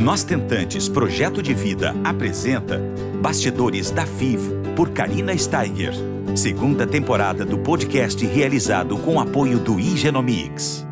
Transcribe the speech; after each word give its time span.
Nós 0.00 0.24
Tentantes 0.24 0.88
Projeto 0.88 1.40
de 1.40 1.54
Vida 1.54 1.94
apresenta 2.02 2.80
Bastidores 3.22 3.92
da 3.92 4.04
FIV 4.04 4.74
por 4.74 4.90
Karina 4.90 5.36
Steiger. 5.38 5.94
Segunda 6.36 6.84
temporada 6.84 7.44
do 7.44 7.58
podcast 7.58 8.26
realizado 8.26 8.98
com 8.98 9.20
apoio 9.20 9.60
do 9.60 9.78
Igenomics. 9.78 10.84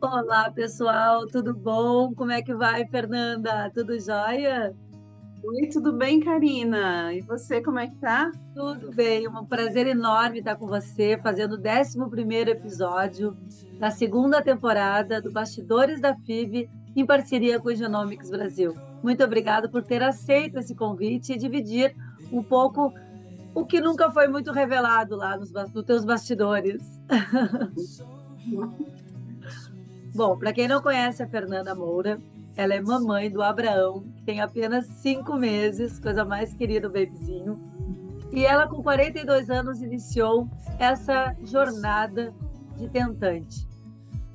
Olá, 0.00 0.50
pessoal, 0.50 1.26
tudo 1.26 1.54
bom? 1.54 2.14
Como 2.14 2.32
é 2.32 2.40
que 2.40 2.54
vai, 2.54 2.86
Fernanda? 2.86 3.70
Tudo 3.74 4.00
jóia? 4.00 4.74
Oi, 5.44 5.68
tudo 5.70 5.92
bem, 5.92 6.20
Karina? 6.20 7.12
E 7.12 7.20
você, 7.20 7.60
como 7.60 7.78
é 7.78 7.86
que 7.86 7.96
tá? 7.96 8.32
Tudo 8.54 8.90
bem, 8.92 9.28
um 9.28 9.44
prazer 9.44 9.86
enorme 9.86 10.38
estar 10.38 10.56
com 10.56 10.66
você, 10.66 11.20
fazendo 11.22 11.52
o 11.52 11.60
11 11.60 12.50
episódio 12.50 13.36
da 13.78 13.90
segunda 13.90 14.40
temporada 14.40 15.20
do 15.20 15.30
Bastidores 15.30 16.00
da 16.00 16.16
FIV, 16.16 16.68
em 16.96 17.06
parceria 17.06 17.60
com 17.60 17.68
o 17.68 17.74
Genomics 17.74 18.30
Brasil. 18.30 18.74
Muito 19.02 19.22
obrigada 19.22 19.68
por 19.68 19.82
ter 19.82 20.02
aceito 20.02 20.58
esse 20.58 20.74
convite 20.74 21.34
e 21.34 21.38
dividir 21.38 21.94
um 22.32 22.42
pouco 22.42 22.92
o 23.54 23.64
que 23.64 23.80
nunca 23.80 24.10
foi 24.10 24.28
muito 24.28 24.50
revelado 24.52 25.16
lá 25.16 25.36
nos, 25.36 25.52
nos 25.52 25.84
teus 25.84 26.04
bastidores. 26.04 26.82
Bom, 30.14 30.38
para 30.38 30.52
quem 30.52 30.66
não 30.66 30.80
conhece 30.80 31.22
a 31.22 31.26
Fernanda 31.26 31.74
Moura, 31.74 32.18
ela 32.56 32.74
é 32.74 32.80
mamãe 32.80 33.30
do 33.30 33.42
Abraão, 33.42 34.02
que 34.16 34.22
tem 34.22 34.40
apenas 34.40 34.86
cinco 34.86 35.36
meses, 35.36 36.00
coisa 36.00 36.24
mais 36.24 36.54
querida, 36.54 36.88
o 36.88 36.90
bebezinho. 36.90 37.60
E 38.32 38.44
ela, 38.44 38.66
com 38.66 38.82
42 38.82 39.50
anos, 39.50 39.82
iniciou 39.82 40.48
essa 40.78 41.36
jornada 41.44 42.34
de 42.76 42.88
tentante. 42.88 43.68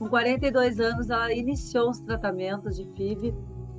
Com 0.01 0.09
42 0.09 0.79
anos, 0.79 1.11
ela 1.11 1.31
iniciou 1.31 1.91
os 1.91 1.99
tratamentos 1.99 2.75
de 2.75 2.85
FIV. 2.95 3.35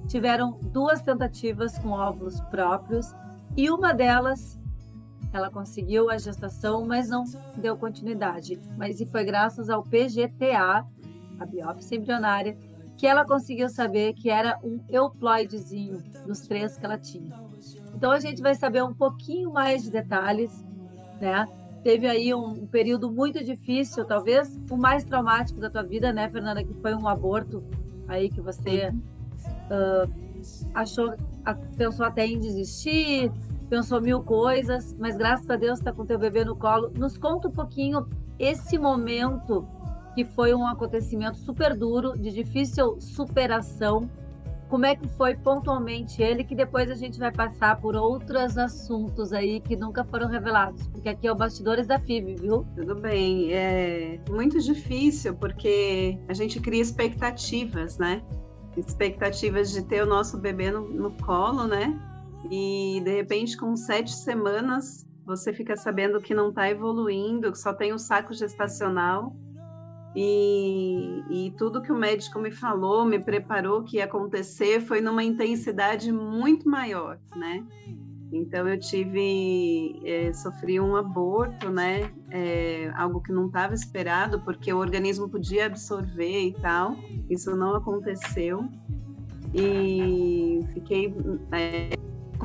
Tiveram 0.06 0.52
duas 0.52 1.02
tentativas 1.02 1.76
com 1.80 1.88
óvulos 1.88 2.40
próprios 2.42 3.12
e 3.56 3.68
uma 3.68 3.92
delas 3.92 4.56
ela 5.32 5.50
conseguiu 5.50 6.08
a 6.08 6.16
gestação, 6.18 6.86
mas 6.86 7.08
não 7.08 7.24
deu 7.56 7.76
continuidade. 7.76 8.60
Mas 8.78 9.00
e 9.00 9.06
foi 9.06 9.24
graças 9.24 9.68
ao 9.68 9.82
PGTA, 9.82 10.86
a 11.40 11.44
biópsia 11.44 11.96
embrionária, 11.96 12.56
que 12.96 13.04
ela 13.04 13.24
conseguiu 13.24 13.68
saber 13.68 14.14
que 14.14 14.30
era 14.30 14.60
um 14.62 14.78
euploidezinho 14.88 16.04
dos 16.24 16.42
três 16.42 16.76
que 16.76 16.84
ela 16.84 16.98
tinha. 16.98 17.36
Então 17.96 18.12
a 18.12 18.20
gente 18.20 18.40
vai 18.40 18.54
saber 18.54 18.84
um 18.84 18.94
pouquinho 18.94 19.52
mais 19.52 19.82
de 19.82 19.90
detalhes, 19.90 20.64
né? 21.20 21.48
Teve 21.82 22.06
aí 22.06 22.32
um, 22.32 22.66
período 22.66 23.10
muito 23.10 23.42
difícil, 23.42 24.04
talvez 24.04 24.58
o 24.70 24.76
mais 24.76 25.04
traumático 25.04 25.58
da 25.58 25.68
tua 25.68 25.82
vida, 25.82 26.12
né, 26.12 26.28
Fernanda? 26.28 26.62
Que 26.62 26.74
foi 26.74 26.94
um 26.94 27.08
aborto 27.08 27.62
aí 28.06 28.28
que 28.28 28.40
você 28.40 28.88
uh, 28.90 30.12
achou, 30.74 31.14
pensou 31.76 32.06
até 32.06 32.24
em 32.24 32.38
desistir, 32.38 33.32
pensou 33.68 34.00
mil 34.00 34.22
coisas, 34.22 34.94
mas 34.98 35.16
graças 35.16 35.48
a 35.50 35.56
Deus 35.56 35.78
está 35.78 35.92
com 35.92 36.06
teu 36.06 36.18
bebê 36.18 36.44
no 36.44 36.54
colo. 36.54 36.92
Nos 36.96 37.18
conta 37.18 37.48
um 37.48 37.52
pouquinho 37.52 38.06
esse 38.38 38.78
momento 38.78 39.66
que 40.14 40.24
foi 40.24 40.54
um 40.54 40.66
acontecimento 40.66 41.38
super 41.38 41.76
duro, 41.76 42.16
de 42.16 42.30
difícil 42.30 43.00
superação. 43.00 44.08
Como 44.72 44.86
é 44.86 44.96
que 44.96 45.06
foi 45.06 45.34
pontualmente 45.34 46.22
ele, 46.22 46.42
que 46.42 46.54
depois 46.54 46.90
a 46.90 46.94
gente 46.94 47.18
vai 47.18 47.30
passar 47.30 47.78
por 47.78 47.94
outros 47.94 48.56
assuntos 48.56 49.30
aí 49.30 49.60
que 49.60 49.76
nunca 49.76 50.02
foram 50.02 50.28
revelados, 50.28 50.88
porque 50.88 51.10
aqui 51.10 51.26
é 51.26 51.30
o 51.30 51.34
Bastidores 51.34 51.88
da 51.88 51.98
FIB, 51.98 52.36
viu? 52.36 52.66
Tudo 52.74 52.94
bem, 52.94 53.52
é 53.52 54.18
muito 54.30 54.58
difícil 54.58 55.34
porque 55.34 56.18
a 56.26 56.32
gente 56.32 56.58
cria 56.58 56.80
expectativas, 56.80 57.98
né? 57.98 58.22
Expectativas 58.74 59.72
de 59.72 59.82
ter 59.82 60.02
o 60.04 60.06
nosso 60.06 60.38
bebê 60.38 60.70
no, 60.70 60.88
no 60.88 61.10
colo, 61.18 61.66
né? 61.66 61.94
E 62.50 63.02
de 63.04 63.14
repente, 63.14 63.58
com 63.58 63.76
sete 63.76 64.12
semanas, 64.12 65.06
você 65.26 65.52
fica 65.52 65.76
sabendo 65.76 66.18
que 66.18 66.32
não 66.32 66.48
está 66.48 66.70
evoluindo, 66.70 67.52
que 67.52 67.58
só 67.58 67.74
tem 67.74 67.92
o 67.92 67.98
saco 67.98 68.32
gestacional 68.32 69.36
e, 70.14 71.22
e, 71.30 71.50
tudo 71.52 71.80
que 71.80 71.90
o 71.90 71.96
médico 71.96 72.38
me 72.38 72.50
falou, 72.50 73.04
me 73.04 73.18
preparou 73.18 73.82
que 73.82 73.96
ia 73.96 74.04
acontecer, 74.04 74.80
foi 74.80 75.00
numa 75.00 75.24
intensidade 75.24 76.12
muito 76.12 76.68
maior, 76.68 77.18
né? 77.34 77.64
Então 78.32 78.66
eu 78.66 78.78
tive, 78.78 80.00
é, 80.04 80.32
sofri 80.32 80.80
um 80.80 80.96
aborto, 80.96 81.70
né? 81.70 82.10
É, 82.30 82.90
algo 82.96 83.22
que 83.22 83.32
não 83.32 83.46
estava 83.46 83.74
esperado, 83.74 84.40
porque 84.40 84.72
o 84.72 84.78
organismo 84.78 85.28
podia 85.28 85.66
absorver 85.66 86.48
e 86.48 86.52
tal. 86.54 86.96
Isso 87.28 87.54
não 87.54 87.74
aconteceu 87.74 88.66
e 89.54 90.60
fiquei 90.72 91.14
é, 91.52 91.90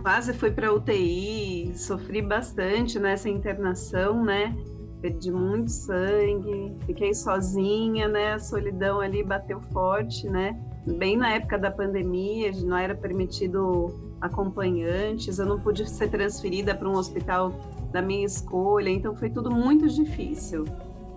quase 0.01 0.33
fui 0.33 0.51
para 0.51 0.73
UTI, 0.73 1.71
sofri 1.75 2.21
bastante 2.21 2.99
nessa 2.99 3.29
internação, 3.29 4.23
né? 4.23 4.55
Perdi 5.01 5.31
muito 5.31 5.71
sangue, 5.71 6.75
fiquei 6.85 7.13
sozinha, 7.13 8.07
né? 8.07 8.33
A 8.33 8.39
solidão 8.39 8.99
ali 8.99 9.23
bateu 9.23 9.61
forte, 9.71 10.29
né? 10.29 10.59
Bem 10.85 11.17
na 11.17 11.33
época 11.33 11.57
da 11.57 11.69
pandemia, 11.69 12.51
não 12.63 12.77
era 12.77 12.95
permitido 12.95 13.93
acompanhantes, 14.21 15.37
eu 15.37 15.45
não 15.45 15.59
pude 15.59 15.87
ser 15.89 16.09
transferida 16.09 16.73
para 16.73 16.89
um 16.89 16.93
hospital 16.93 17.53
da 17.91 18.01
minha 18.01 18.25
escolha, 18.25 18.89
então 18.89 19.15
foi 19.15 19.29
tudo 19.29 19.51
muito 19.51 19.87
difícil. 19.87 20.65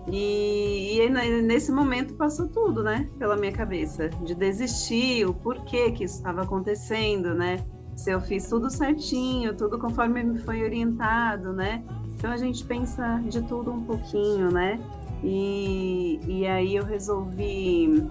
E, 0.07 0.99
e, 0.99 1.09
nesse 1.41 1.71
momento 1.71 2.15
passou 2.15 2.47
tudo, 2.47 2.83
né, 2.83 3.07
pela 3.19 3.35
minha 3.35 3.51
cabeça, 3.51 4.09
de 4.09 4.33
desistir, 4.33 5.25
o 5.25 5.33
porquê 5.33 5.91
que 5.91 6.03
isso 6.03 6.17
estava 6.17 6.41
acontecendo, 6.41 7.33
né? 7.35 7.63
Se 7.95 8.09
eu 8.11 8.19
fiz 8.19 8.49
tudo 8.49 8.69
certinho, 8.69 9.55
tudo 9.55 9.77
conforme 9.77 10.23
me 10.23 10.39
foi 10.39 10.63
orientado, 10.63 11.53
né? 11.53 11.83
Então 12.21 12.31
a 12.31 12.37
gente 12.37 12.63
pensa 12.63 13.19
de 13.25 13.41
tudo 13.41 13.71
um 13.71 13.83
pouquinho, 13.83 14.51
né? 14.51 14.79
E, 15.23 16.19
e 16.27 16.45
aí 16.45 16.75
eu 16.75 16.85
resolvi 16.85 18.07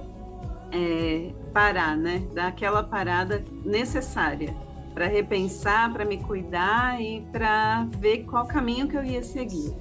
é, 0.73 1.33
parar, 1.53 1.97
né? 1.97 2.19
Dar 2.35 2.49
aquela 2.49 2.83
parada 2.83 3.45
necessária 3.65 4.53
para 4.95 5.07
repensar, 5.07 5.93
para 5.93 6.05
me 6.05 6.21
cuidar 6.25 7.01
e 7.01 7.21
para 7.31 7.87
ver 7.99 8.25
qual 8.25 8.49
caminho 8.49 8.89
que 8.89 8.97
eu 8.97 9.05
ia 9.05 9.23
seguir. 9.23 9.73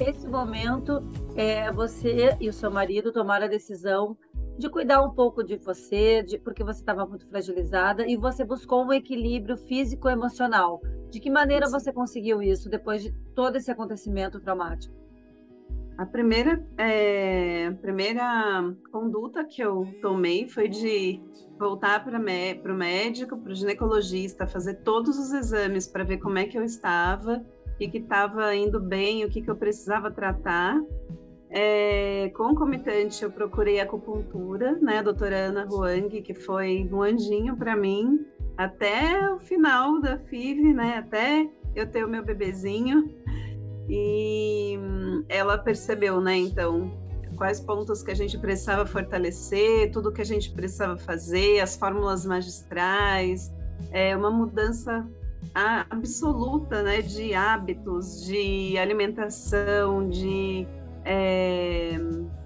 Esse 0.00 0.26
momento, 0.26 1.00
é, 1.36 1.70
você 1.70 2.36
e 2.40 2.48
o 2.48 2.52
seu 2.52 2.72
marido 2.72 3.12
tomaram 3.12 3.46
a 3.46 3.48
decisão 3.48 4.16
de 4.58 4.70
cuidar 4.70 5.02
um 5.02 5.10
pouco 5.10 5.42
de 5.42 5.56
você, 5.56 6.22
de, 6.22 6.38
porque 6.38 6.64
você 6.64 6.80
estava 6.80 7.06
muito 7.06 7.26
fragilizada 7.28 8.06
e 8.06 8.16
você 8.16 8.44
buscou 8.44 8.84
um 8.84 8.92
equilíbrio 8.92 9.56
físico-emocional. 9.56 10.80
De 11.10 11.20
que 11.20 11.30
maneira 11.30 11.68
você 11.68 11.92
conseguiu 11.92 12.42
isso 12.42 12.68
depois 12.68 13.02
de 13.02 13.12
todo 13.34 13.56
esse 13.56 13.70
acontecimento 13.70 14.40
traumático? 14.40 14.94
A 15.98 16.04
primeira, 16.04 16.62
é, 16.76 17.70
primeira 17.80 18.74
conduta 18.92 19.44
que 19.44 19.62
eu 19.62 19.86
tomei 20.02 20.46
foi 20.46 20.68
de 20.68 21.22
voltar 21.58 22.04
para 22.04 22.18
o 22.18 22.76
médico, 22.76 23.38
para 23.38 23.52
o 23.52 23.54
ginecologista, 23.54 24.46
fazer 24.46 24.74
todos 24.82 25.18
os 25.18 25.32
exames 25.32 25.86
para 25.86 26.04
ver 26.04 26.18
como 26.18 26.36
é 26.36 26.44
que 26.44 26.58
eu 26.58 26.62
estava, 26.62 27.42
o 27.74 27.78
que 27.78 27.96
estava 27.96 28.54
indo 28.54 28.78
bem, 28.78 29.24
o 29.24 29.30
que, 29.30 29.40
que 29.40 29.50
eu 29.50 29.56
precisava 29.56 30.10
tratar. 30.10 30.78
É, 31.48 32.30
concomitante, 32.34 33.22
eu 33.22 33.30
procurei 33.30 33.80
acupuntura, 33.80 34.72
né, 34.80 34.98
a 34.98 35.02
doutora 35.02 35.36
Ana 35.36 35.64
Huang, 35.64 36.20
que 36.20 36.34
foi 36.34 36.88
um 36.92 37.02
anjinho 37.02 37.56
para 37.56 37.76
mim, 37.76 38.26
até 38.56 39.30
o 39.32 39.38
final 39.38 40.00
da 40.00 40.18
FIV, 40.18 40.74
né, 40.74 40.98
até 40.98 41.48
eu 41.74 41.86
ter 41.86 42.04
o 42.04 42.08
meu 42.08 42.24
bebezinho. 42.24 43.08
E 43.88 44.76
ela 45.28 45.56
percebeu, 45.56 46.20
né, 46.20 46.36
então, 46.36 46.90
quais 47.36 47.60
pontos 47.60 48.02
que 48.02 48.10
a 48.10 48.14
gente 48.14 48.36
precisava 48.38 48.84
fortalecer, 48.84 49.92
tudo 49.92 50.12
que 50.12 50.22
a 50.22 50.26
gente 50.26 50.50
precisava 50.50 50.96
fazer, 50.96 51.60
as 51.60 51.76
fórmulas 51.76 52.26
magistrais, 52.26 53.52
é 53.92 54.16
uma 54.16 54.30
mudança 54.30 55.06
absoluta, 55.54 56.82
né, 56.82 57.00
de 57.02 57.34
hábitos, 57.34 58.24
de 58.24 58.76
alimentação, 58.76 60.08
de 60.08 60.66
é, 61.06 61.96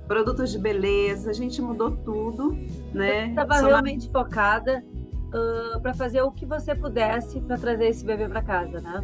produtos 0.07 0.53
de 0.53 0.59
beleza, 0.59 1.31
a 1.31 1.33
gente 1.33 1.63
mudou 1.63 1.93
tudo, 1.93 2.57
né? 2.93 3.29
Estava 3.29 3.61
realmente 3.61 4.11
focada 4.11 4.85
uh, 5.29 5.81
para 5.81 5.95
fazer 5.95 6.21
o 6.23 6.31
que 6.31 6.45
você 6.45 6.75
pudesse 6.75 7.41
para 7.41 7.57
trazer 7.57 7.87
esse 7.87 8.05
bebê 8.05 8.29
para 8.29 8.43
casa, 8.43 8.81
né? 8.81 9.01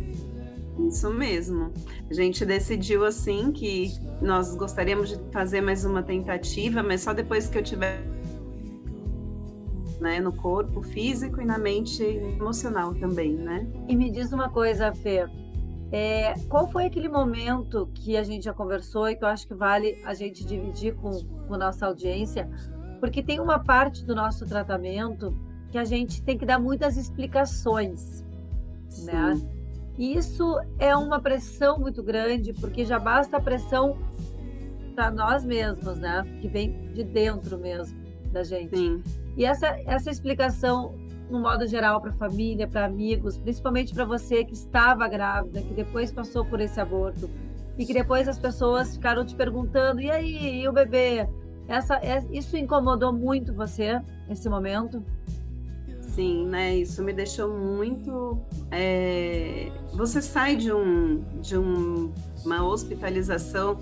Isso 0.79 1.11
mesmo. 1.11 1.73
A 2.11 2.12
gente 2.12 2.44
decidiu 2.44 3.06
assim 3.06 3.50
que 3.50 3.94
nós 4.20 4.55
gostaríamos 4.55 5.08
de 5.08 5.19
fazer 5.32 5.62
mais 5.62 5.87
uma 5.87 6.02
tentativa, 6.02 6.82
mas 6.82 7.00
só 7.00 7.14
depois 7.14 7.49
que 7.49 7.56
eu 7.56 7.62
tiver 7.62 8.05
né, 9.99 10.20
no 10.20 10.32
corpo 10.32 10.82
físico 10.82 11.41
e 11.41 11.47
na 11.47 11.56
mente 11.56 12.02
emocional 12.05 12.94
também, 12.94 13.32
né? 13.32 13.67
E 13.88 13.97
me 13.97 14.11
diz 14.11 14.32
uma 14.32 14.50
coisa, 14.50 14.93
Fê, 14.93 15.26
é, 15.93 16.35
qual 16.49 16.67
foi 16.67 16.87
aquele 16.87 17.09
momento 17.09 17.88
que 17.94 18.17
a 18.17 18.23
gente 18.23 18.44
já 18.44 18.53
conversou 18.53 19.09
e 19.09 19.17
que 19.17 19.25
eu 19.25 19.29
acho 19.29 19.47
que 19.47 19.55
vale 19.55 20.03
a 20.05 20.15
gente 20.15 20.44
dividir 20.44 20.94
com, 20.97 21.11
com 21.47 21.56
nossa 21.56 21.87
audiência? 21.87 22.49
Porque 23.00 23.23
tem 23.23 23.38
uma 23.41 23.59
parte 23.59 24.05
do 24.05 24.15
nosso 24.15 24.47
tratamento 24.47 25.37
que 25.71 25.79
a 25.79 25.85
gente 25.85 26.23
tem 26.23 26.37
que 26.37 26.47
dar 26.47 26.59
muitas 26.59 26.97
explicações, 26.97 28.25
né? 29.05 29.35
Sim. 29.35 29.44
né? 29.44 29.56
E 29.99 30.15
isso 30.15 30.61
é 30.79 30.94
uma 30.94 31.21
pressão 31.21 31.79
muito 31.79 32.03
grande, 32.03 32.53
porque 32.53 32.85
já 32.85 32.99
basta 32.99 33.38
a 33.38 33.41
pressão 33.41 33.97
para 34.94 35.11
nós 35.11 35.44
mesmos, 35.44 35.99
né? 35.99 36.23
Que 36.41 36.49
vem 36.49 36.93
de 36.93 37.03
dentro 37.03 37.59
mesmo 37.59 37.99
da 38.31 38.43
gente. 38.43 38.77
Sim. 38.77 39.03
E 39.37 39.44
essa, 39.44 39.69
essa 39.87 40.11
explicação, 40.11 40.94
no 41.31 41.40
modo 41.40 41.67
geral, 41.67 42.00
para 42.00 42.11
a 42.11 42.14
família, 42.14 42.67
para 42.67 42.84
amigos, 42.84 43.37
principalmente 43.37 43.93
para 43.93 44.05
você 44.05 44.44
que 44.44 44.55
estava 44.55 45.08
grávida, 45.08 45.62
que 45.62 45.75
depois 45.75 46.12
passou 46.12 46.44
por 46.44 46.61
esse 46.61 46.81
aborto, 46.81 47.28
e 47.78 47.84
que 47.84 47.93
depois 47.93 48.28
as 48.28 48.38
pessoas 48.38 48.94
ficaram 48.94 49.25
te 49.25 49.34
perguntando: 49.34 50.00
e 50.00 50.11
aí, 50.11 50.62
e 50.62 50.69
o 50.69 50.73
bebê? 50.73 51.28
Essa, 51.69 51.96
é, 51.96 52.25
isso 52.31 52.56
incomodou 52.56 53.12
muito 53.12 53.52
você 53.52 54.00
nesse 54.28 54.49
momento? 54.49 55.02
Sim, 56.00 56.46
né? 56.46 56.76
Isso 56.76 57.02
me 57.02 57.12
deixou 57.12 57.52
muito. 57.52 58.40
É... 58.70 59.70
Você 59.93 60.23
sai 60.23 60.56
de 60.56 60.73
um 60.73 61.20
de 61.40 61.58
um, 61.58 62.12
uma 62.44 62.64
hospitalização 62.64 63.78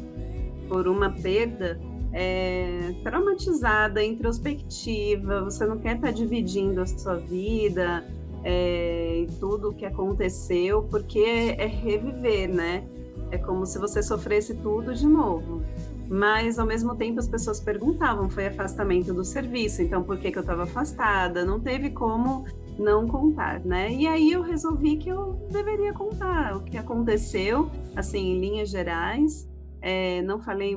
por 0.68 0.88
uma 0.88 1.10
perda 1.10 1.78
é, 2.14 2.94
traumatizada, 3.02 4.02
introspectiva. 4.02 5.42
Você 5.44 5.66
não 5.66 5.78
quer 5.78 5.96
estar 5.96 6.12
dividindo 6.12 6.80
a 6.80 6.86
sua 6.86 7.16
vida 7.16 8.06
é, 8.44 9.18
e 9.22 9.26
tudo 9.40 9.70
o 9.70 9.74
que 9.74 9.84
aconteceu, 9.84 10.84
porque 10.84 11.18
é, 11.18 11.64
é 11.64 11.66
reviver, 11.66 12.48
né? 12.48 12.84
É 13.30 13.38
como 13.38 13.66
se 13.66 13.78
você 13.78 14.02
sofresse 14.02 14.54
tudo 14.54 14.94
de 14.94 15.06
novo. 15.06 15.62
Mas, 16.08 16.58
ao 16.58 16.66
mesmo 16.66 16.94
tempo, 16.94 17.18
as 17.18 17.26
pessoas 17.26 17.58
perguntavam: 17.58 18.30
foi 18.30 18.46
afastamento 18.46 19.12
do 19.12 19.24
serviço, 19.24 19.82
então 19.82 20.02
por 20.04 20.18
que, 20.18 20.30
que 20.30 20.38
eu 20.38 20.42
estava 20.42 20.62
afastada? 20.62 21.44
Não 21.44 21.58
teve 21.58 21.90
como 21.90 22.44
não 22.78 23.08
contar, 23.08 23.60
né? 23.60 23.92
E 23.92 24.06
aí 24.06 24.30
eu 24.30 24.42
resolvi 24.42 24.98
que 24.98 25.08
eu 25.08 25.32
deveria 25.50 25.92
contar 25.92 26.56
o 26.56 26.60
que 26.60 26.76
aconteceu, 26.76 27.70
assim, 27.96 28.34
em 28.34 28.40
linhas 28.40 28.68
gerais. 28.68 29.48
É, 29.86 30.22
não 30.22 30.40
falei 30.40 30.74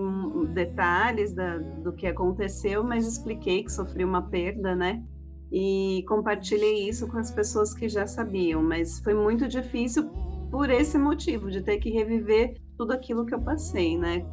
detalhes 0.54 1.34
da, 1.34 1.58
do 1.58 1.94
que 1.94 2.06
aconteceu, 2.06 2.84
mas 2.84 3.08
expliquei 3.08 3.64
que 3.64 3.72
sofri 3.72 4.04
uma 4.04 4.22
perda, 4.22 4.76
né? 4.76 5.02
E 5.50 6.04
compartilhei 6.10 6.90
isso 6.90 7.08
com 7.08 7.18
as 7.18 7.32
pessoas 7.32 7.74
que 7.74 7.88
já 7.88 8.06
sabiam, 8.06 8.62
mas 8.62 9.00
foi 9.00 9.14
muito 9.14 9.48
difícil 9.48 10.10
por 10.52 10.70
esse 10.70 10.98
motivo, 10.98 11.50
de 11.50 11.62
ter 11.62 11.78
que 11.78 11.90
reviver 11.90 12.58
tudo 12.78 12.92
aquilo 12.92 13.26
que 13.26 13.34
eu 13.34 13.40
passei, 13.40 13.98
né? 13.98 14.26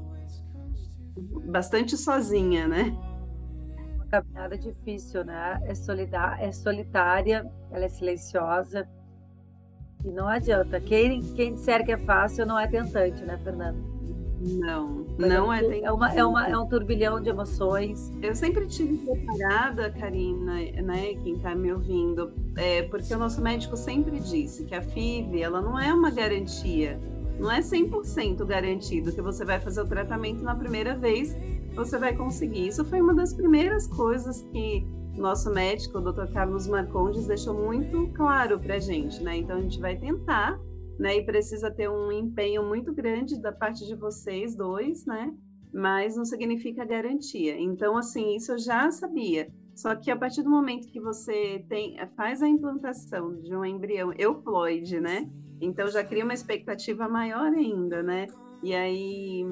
Bastante 1.47 1.97
sozinha, 1.97 2.67
né? 2.67 2.99
Uma 3.94 4.06
caminhada 4.06 4.59
difícil, 4.59 5.25
né? 5.25 5.61
É, 5.67 5.75
solidar, 5.77 6.43
é 6.43 6.50
solitária, 6.50 7.49
ela 7.70 7.85
é 7.85 7.88
silenciosa. 7.88 8.88
E 10.05 10.11
não 10.11 10.27
adianta. 10.27 10.81
Quem, 10.81 11.23
quem 11.37 11.55
disser 11.55 11.85
que 11.85 11.93
é 11.93 11.99
fácil 11.99 12.44
não 12.44 12.59
é 12.59 12.67
tentante, 12.67 13.23
né, 13.23 13.38
Fernanda? 13.38 13.94
Não, 14.44 15.06
não 15.19 15.50
é, 15.50 15.81
é, 15.81 15.91
uma, 15.91 16.12
é, 16.12 16.25
uma, 16.25 16.49
é 16.49 16.58
um 16.58 16.67
turbilhão 16.67 17.20
de 17.20 17.31
emoções. 17.31 18.12
Eu 18.23 18.35
sempre 18.35 18.67
tive 18.67 18.99
preparada, 18.99 19.91
Karina, 19.91 20.55
né, 20.82 21.14
quem 21.23 21.37
está 21.37 21.55
me 21.55 21.73
ouvindo, 21.73 22.31
é, 22.56 22.82
porque 22.82 23.14
o 23.14 23.19
nosso 23.19 23.41
médico 23.41 23.75
sempre 23.76 24.20
disse 24.20 24.64
que 24.64 24.75
a 24.75 24.82
FIV, 24.82 25.41
ela 25.41 25.62
não 25.62 25.79
é 25.79 25.93
uma 25.93 26.11
garantia, 26.11 27.00
não 27.38 27.50
é 27.50 27.61
100% 27.61 28.44
garantido 28.44 29.12
que 29.12 29.23
você 29.23 29.44
vai 29.44 29.58
fazer 29.58 29.81
o 29.81 29.87
tratamento 29.87 30.43
na 30.43 30.55
primeira 30.55 30.94
vez, 30.94 31.35
você 31.75 31.99
vai 31.99 32.14
conseguir. 32.14 32.69
Isso 32.69 32.85
foi 32.85 33.00
uma 33.00 33.14
das 33.14 33.32
primeiras 33.32 33.87
coisas 33.87 34.43
que 34.52 34.87
nosso 35.17 35.50
médico, 35.50 35.99
o 35.99 36.12
Dr. 36.12 36.26
Carlos 36.32 36.67
Marcondes, 36.67 37.26
deixou 37.26 37.55
muito 37.55 38.08
claro 38.14 38.58
para 38.58 38.79
gente, 38.79 39.23
né? 39.23 39.37
Então 39.38 39.56
a 39.56 39.61
gente 39.61 39.81
vai 39.81 39.96
tentar 39.96 40.61
né? 40.99 41.17
E 41.17 41.25
precisa 41.25 41.70
ter 41.70 41.88
um 41.88 42.11
empenho 42.12 42.62
muito 42.62 42.93
grande 42.93 43.41
da 43.41 43.52
parte 43.52 43.87
de 43.87 43.94
vocês 43.94 44.56
dois, 44.56 45.05
né? 45.06 45.35
Mas 45.73 46.17
não 46.17 46.25
significa 46.25 46.85
garantia. 46.85 47.58
Então, 47.58 47.96
assim, 47.96 48.37
isso 48.37 48.52
eu 48.52 48.58
já 48.58 48.91
sabia. 48.91 49.52
Só 49.75 49.96
que 49.96 50.11
a 50.11 50.17
partir 50.17 50.43
do 50.43 50.50
momento 50.50 50.88
que 50.88 51.00
você 51.00 51.64
tem, 51.69 51.96
faz 52.17 52.43
a 52.43 52.49
implantação 52.49 53.41
de 53.41 53.55
um 53.56 53.64
embrião 53.64 54.12
euploide, 54.17 55.00
né? 55.00 55.29
Então 55.61 55.88
já 55.88 56.05
cria 56.05 56.25
uma 56.25 56.35
expectativa 56.35 57.08
maior 57.08 57.52
ainda, 57.52 58.02
né? 58.02 58.26
E 58.64 58.75
aí 58.75 59.44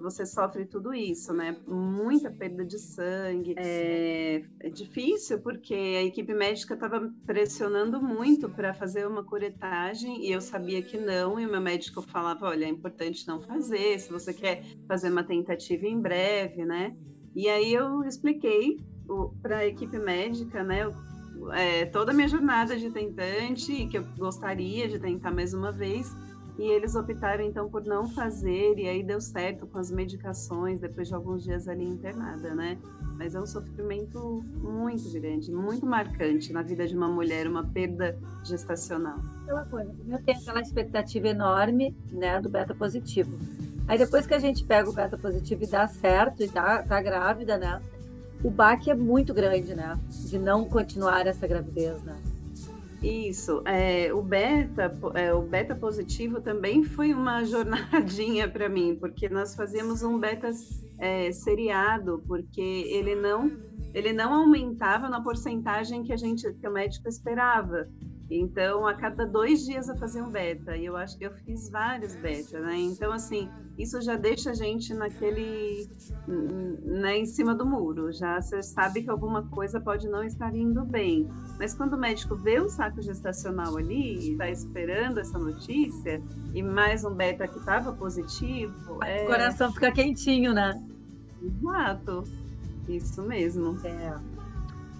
você 0.00 0.24
sofre 0.24 0.64
tudo 0.64 0.94
isso, 0.94 1.32
né? 1.32 1.56
Muita 1.66 2.30
perda 2.30 2.64
de 2.64 2.78
sangue. 2.78 3.56
É, 3.56 4.44
é 4.60 4.70
difícil 4.70 5.40
porque 5.40 5.74
a 5.74 6.04
equipe 6.04 6.32
médica 6.32 6.74
estava 6.74 7.12
pressionando 7.26 8.00
muito 8.00 8.48
para 8.48 8.72
fazer 8.72 9.08
uma 9.08 9.24
curetagem 9.24 10.24
e 10.24 10.30
eu 10.30 10.40
sabia 10.40 10.80
que 10.80 10.96
não. 10.96 11.40
E 11.40 11.46
o 11.46 11.50
meu 11.50 11.60
médico 11.60 12.00
falava: 12.00 12.46
olha, 12.46 12.64
é 12.64 12.68
importante 12.68 13.26
não 13.26 13.40
fazer, 13.40 13.98
se 13.98 14.08
você 14.08 14.32
quer 14.32 14.62
fazer 14.86 15.10
uma 15.10 15.24
tentativa 15.24 15.84
em 15.88 16.00
breve, 16.00 16.64
né? 16.64 16.96
E 17.34 17.48
aí 17.48 17.74
eu 17.74 18.04
expliquei 18.04 18.78
para 19.42 19.58
a 19.58 19.66
equipe 19.66 19.98
médica, 19.98 20.62
né? 20.62 20.88
É, 21.54 21.86
toda 21.86 22.12
a 22.12 22.14
minha 22.14 22.28
jornada 22.28 22.76
de 22.76 22.88
tentante, 22.88 23.88
que 23.88 23.98
eu 23.98 24.06
gostaria 24.16 24.86
de 24.86 25.00
tentar 25.00 25.32
mais 25.32 25.52
uma 25.52 25.72
vez 25.72 26.14
e 26.60 26.70
eles 26.70 26.94
optaram 26.94 27.42
então 27.42 27.70
por 27.70 27.82
não 27.86 28.06
fazer, 28.06 28.78
e 28.78 28.86
aí 28.86 29.02
deu 29.02 29.18
certo 29.18 29.66
com 29.66 29.78
as 29.78 29.90
medicações, 29.90 30.78
depois 30.78 31.08
de 31.08 31.14
alguns 31.14 31.42
dias 31.42 31.66
ali 31.66 31.84
internada, 31.84 32.54
né? 32.54 32.76
Mas 33.16 33.34
é 33.34 33.40
um 33.40 33.46
sofrimento 33.46 34.44
muito 34.58 35.10
grande, 35.10 35.50
muito 35.50 35.86
marcante 35.86 36.52
na 36.52 36.60
vida 36.60 36.86
de 36.86 36.94
uma 36.94 37.08
mulher, 37.08 37.48
uma 37.48 37.64
perda 37.64 38.14
gestacional. 38.44 39.18
Aquela 39.44 39.64
coisa, 39.64 39.90
eu 40.06 40.22
tenho 40.22 40.38
aquela 40.38 40.60
expectativa 40.60 41.28
enorme, 41.28 41.96
né, 42.12 42.38
do 42.42 42.50
beta 42.50 42.74
positivo. 42.74 43.38
Aí 43.88 43.96
depois 43.96 44.26
que 44.26 44.34
a 44.34 44.38
gente 44.38 44.62
pega 44.62 44.90
o 44.90 44.92
beta 44.92 45.16
positivo 45.16 45.64
e 45.64 45.66
dá 45.66 45.88
certo, 45.88 46.42
e 46.42 46.46
dá, 46.46 46.82
tá 46.82 47.00
grávida, 47.00 47.56
né? 47.56 47.80
O 48.44 48.50
baque 48.50 48.90
é 48.90 48.94
muito 48.94 49.32
grande, 49.32 49.74
né? 49.74 49.98
De 50.26 50.38
não 50.38 50.66
continuar 50.66 51.26
essa 51.26 51.46
gravidez, 51.46 52.02
né? 52.02 52.16
Isso, 53.02 53.62
é, 53.64 54.12
o 54.12 54.20
beta, 54.20 54.94
é, 55.14 55.32
o 55.32 55.40
beta 55.40 55.74
positivo 55.74 56.40
também 56.40 56.84
foi 56.84 57.14
uma 57.14 57.42
jornadinha 57.46 58.46
para 58.46 58.68
mim, 58.68 58.94
porque 59.00 59.26
nós 59.28 59.54
fazíamos 59.54 60.02
um 60.02 60.18
beta 60.18 60.50
é, 60.98 61.32
seriado, 61.32 62.22
porque 62.26 62.60
ele 62.60 63.14
não, 63.14 63.50
ele 63.94 64.12
não 64.12 64.34
aumentava 64.34 65.08
na 65.08 65.22
porcentagem 65.22 66.02
que 66.02 66.12
a 66.12 66.16
gente, 66.16 66.52
que 66.52 66.68
o 66.68 66.72
médico 66.72 67.08
esperava. 67.08 67.88
Então, 68.30 68.86
a 68.86 68.94
cada 68.94 69.26
dois 69.26 69.66
dias 69.66 69.88
eu 69.88 69.96
fazia 69.96 70.22
um 70.22 70.30
beta, 70.30 70.76
e 70.76 70.86
eu 70.86 70.96
acho 70.96 71.18
que 71.18 71.26
eu 71.26 71.32
fiz 71.32 71.68
vários 71.68 72.14
beta, 72.14 72.60
né? 72.60 72.76
Então, 72.76 73.10
assim, 73.10 73.48
isso 73.76 74.00
já 74.00 74.16
deixa 74.16 74.50
a 74.50 74.54
gente 74.54 74.94
naquele, 74.94 75.88
né, 76.84 77.18
em 77.18 77.26
cima 77.26 77.56
do 77.56 77.66
muro. 77.66 78.12
Já 78.12 78.40
você 78.40 78.62
sabe 78.62 79.02
que 79.02 79.10
alguma 79.10 79.42
coisa 79.48 79.80
pode 79.80 80.08
não 80.08 80.22
estar 80.22 80.54
indo 80.54 80.84
bem. 80.84 81.28
Mas 81.58 81.74
quando 81.74 81.94
o 81.94 81.98
médico 81.98 82.36
vê 82.36 82.60
um 82.60 82.68
saco 82.68 83.02
gestacional 83.02 83.76
ali, 83.76 84.30
está 84.32 84.48
esperando 84.48 85.18
essa 85.18 85.36
notícia, 85.36 86.22
e 86.54 86.62
mais 86.62 87.04
um 87.04 87.12
beta 87.12 87.48
que 87.48 87.58
estava 87.58 87.92
positivo. 87.92 89.02
É... 89.02 89.24
O 89.24 89.26
coração 89.26 89.72
fica 89.72 89.90
quentinho, 89.90 90.54
né? 90.54 90.80
Exato. 91.42 92.22
Isso 92.88 93.22
mesmo. 93.22 93.76
É. 93.84 94.29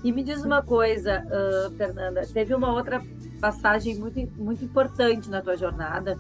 E 0.03 0.11
me 0.13 0.23
diz 0.23 0.43
uma 0.45 0.63
coisa, 0.63 1.25
uh, 1.27 1.71
Fernanda, 1.77 2.27
teve 2.27 2.55
uma 2.55 2.73
outra 2.73 3.03
passagem 3.41 3.97
muito, 3.97 4.21
muito 4.37 4.65
importante 4.65 5.29
na 5.29 5.43
tua 5.43 5.57
jornada, 5.57 6.19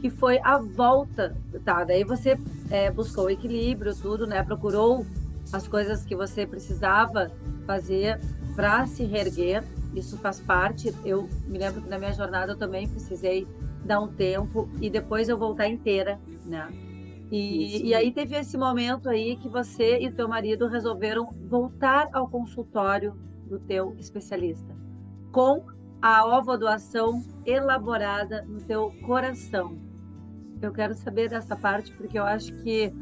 que 0.00 0.10
foi 0.10 0.38
a 0.42 0.58
volta, 0.58 1.34
tá? 1.64 1.84
Daí 1.84 2.04
você 2.04 2.38
é, 2.70 2.90
buscou 2.90 3.30
equilíbrio, 3.30 3.94
tudo, 3.94 4.26
né? 4.26 4.42
Procurou 4.42 5.06
as 5.52 5.68
coisas 5.68 6.04
que 6.04 6.14
você 6.16 6.46
precisava 6.46 7.30
fazer 7.66 8.20
para 8.56 8.86
se 8.86 9.04
reerguer. 9.04 9.62
Isso 9.94 10.18
faz 10.18 10.40
parte. 10.40 10.92
Eu 11.04 11.28
me 11.46 11.58
lembro 11.58 11.82
que 11.82 11.88
na 11.88 11.98
minha 11.98 12.12
jornada 12.12 12.52
eu 12.52 12.56
também 12.56 12.88
precisei 12.88 13.46
dar 13.84 14.00
um 14.00 14.08
tempo 14.08 14.68
e 14.80 14.90
depois 14.90 15.28
eu 15.28 15.38
voltar 15.38 15.68
inteira, 15.68 16.18
né? 16.44 16.68
E, 17.32 17.88
e, 17.88 17.94
aí 17.94 18.12
teve 18.12 18.36
esse 18.36 18.58
momento 18.58 19.08
aí 19.08 19.36
que 19.38 19.48
você 19.48 19.98
e 20.00 20.12
teu 20.12 20.28
marido 20.28 20.66
resolveram 20.66 21.32
voltar 21.48 22.10
ao 22.12 22.28
consultório 22.28 23.14
do 23.46 23.58
teu 23.58 23.96
especialista 23.98 24.76
com 25.32 25.64
a 26.02 26.26
ovodoação 26.26 27.24
elaborada 27.46 28.42
no 28.42 28.60
teu 28.60 28.92
coração. 29.06 29.78
Eu 30.60 30.72
quero 30.72 30.92
saber 30.92 31.30
dessa 31.30 31.56
parte 31.56 31.90
porque 31.94 32.18
eu 32.18 32.24
acho 32.24 32.52
que 32.62 32.92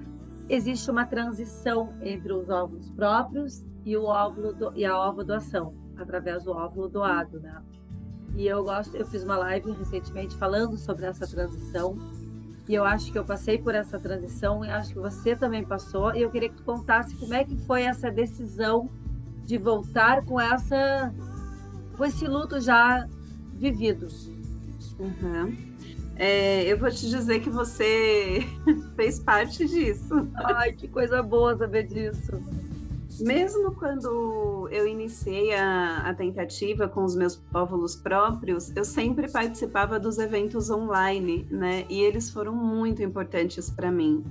existe 0.49 0.89
uma 0.93 1.05
transição 1.05 1.93
entre 2.01 2.33
os 2.33 2.49
óvulos 2.49 2.89
próprios 2.93 3.67
e 3.85 3.97
o 3.97 4.05
óvulo 4.05 4.53
do, 4.53 4.73
e 4.77 4.85
a 4.85 5.09
ovodoação 5.09 5.75
através 5.97 6.45
do 6.45 6.53
óvulo 6.53 6.89
doado, 6.89 7.41
né? 7.41 7.61
E 8.37 8.47
eu 8.47 8.63
gosto, 8.63 8.97
eu 8.97 9.05
fiz 9.07 9.25
uma 9.25 9.37
live 9.39 9.73
recentemente 9.73 10.37
falando 10.37 10.79
sobre 10.79 11.05
essa 11.05 11.27
transição 11.27 11.99
e 12.71 12.75
eu 12.77 12.85
acho 12.85 13.11
que 13.11 13.19
eu 13.19 13.25
passei 13.25 13.59
por 13.59 13.75
essa 13.75 13.99
transição 13.99 14.65
e 14.65 14.71
acho 14.71 14.93
que 14.93 14.99
você 15.01 15.35
também 15.35 15.65
passou. 15.65 16.15
E 16.15 16.23
eu 16.23 16.31
queria 16.31 16.49
que 16.49 16.55
tu 16.55 16.63
contasse 16.63 17.17
como 17.17 17.35
é 17.35 17.45
que 17.45 17.57
foi 17.57 17.83
essa 17.83 18.13
decisão 18.13 18.89
de 19.45 19.59
voltar 19.59 20.25
com 20.25 20.41
essa 20.41 21.13
com 21.97 22.05
esse 22.05 22.29
luto 22.29 22.61
já 22.61 23.09
vivido. 23.55 24.07
Uhum. 25.01 25.57
É, 26.15 26.63
eu 26.63 26.79
vou 26.79 26.89
te 26.93 27.11
dizer 27.11 27.41
que 27.41 27.51
você 27.51 28.47
fez 28.95 29.19
parte 29.19 29.67
disso. 29.67 30.29
Ai, 30.37 30.73
que 30.73 30.87
coisa 30.87 31.25
boa 31.25 31.57
saber 31.57 31.89
disso. 31.89 32.41
Mesmo 33.21 33.73
quando 33.75 34.69
eu 34.71 34.87
iniciei 34.87 35.55
a, 35.55 36.09
a, 36.09 36.15
tentativa 36.15 36.89
com 36.89 37.05
os 37.05 37.15
meus 37.15 37.41
óvulos 37.53 37.97
próprios, 37.97 38.75
eu 38.75 38.85
sempre 38.85 39.31
participava 39.31 39.99
dos 39.99 40.19
eventos 40.19 40.71
online, 40.71 41.47
né? 41.51 41.85
E 41.89 42.01
eles 42.01 42.31
foram 42.31 42.55
muito 42.55 43.03
importantes 43.03 43.71
para 43.71 43.91
mim. 43.91 44.25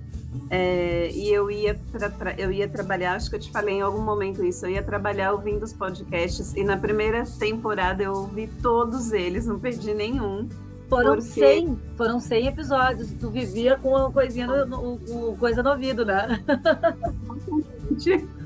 É, 0.49 1.11
e 1.11 1.29
eu 1.29 1.49
ia, 1.49 1.79
pra, 2.17 2.33
eu 2.37 2.51
ia 2.51 2.67
trabalhar, 2.67 3.15
acho 3.15 3.29
que 3.29 3.35
eu 3.35 3.39
te 3.39 3.51
falei 3.51 3.75
em 3.75 3.81
algum 3.81 4.01
momento 4.01 4.43
isso, 4.43 4.65
eu 4.65 4.71
ia 4.71 4.83
trabalhar 4.83 5.33
ouvindo 5.33 5.63
os 5.63 5.73
podcasts, 5.73 6.55
e 6.55 6.63
na 6.63 6.77
primeira 6.77 7.23
temporada 7.39 8.03
eu 8.03 8.13
ouvi 8.13 8.47
todos 8.61 9.11
eles, 9.11 9.45
não 9.45 9.59
perdi 9.59 9.93
nenhum. 9.93 10.47
Foram 10.89 11.15
porque... 11.17 11.39
100, 11.39 11.79
foram 11.95 12.19
100 12.19 12.47
episódios. 12.47 13.11
Tu 13.11 13.29
vivia 13.29 13.77
com 13.77 13.89
uma 13.89 14.11
coisinha 14.11 14.47
no, 14.47 14.65
no, 14.65 14.95
no 14.97 15.37
coisa 15.37 15.61
no 15.61 15.69
ouvido, 15.69 16.03
né? 16.03 16.43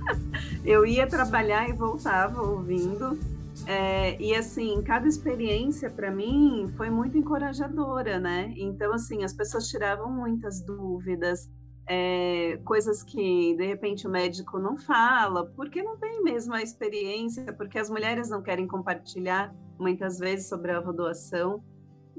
eu 0.66 0.86
ia 0.86 1.08
trabalhar 1.08 1.70
e 1.70 1.74
voltava 1.74 2.42
ouvindo. 2.42 3.18
É, 3.66 4.22
e 4.22 4.36
assim, 4.36 4.82
cada 4.82 5.08
experiência 5.08 5.90
para 5.90 6.12
mim 6.12 6.72
foi 6.76 6.90
muito 6.90 7.18
encorajadora, 7.18 8.20
né? 8.20 8.54
Então, 8.58 8.94
assim, 8.94 9.24
as 9.24 9.34
pessoas 9.34 9.68
tiravam 9.70 10.12
muitas 10.12 10.62
dúvidas, 10.62 11.50
é, 11.88 12.60
coisas 12.66 13.04
que 13.04 13.56
de 13.56 13.66
repente 13.66 14.08
o 14.08 14.10
médico 14.10 14.60
não 14.60 14.78
fala, 14.78 15.46
porque 15.56 15.82
não 15.82 15.98
tem 15.98 16.22
mesmo 16.24 16.54
a 16.54 16.62
experiência, 16.62 17.54
porque 17.54 17.78
as 17.78 17.90
mulheres 17.90 18.30
não 18.30 18.42
querem 18.42 18.68
compartilhar 18.68 19.54
muitas 19.80 20.18
vezes 20.20 20.48
sobre 20.48 20.72
a 20.72 20.80
doação. 20.80 21.64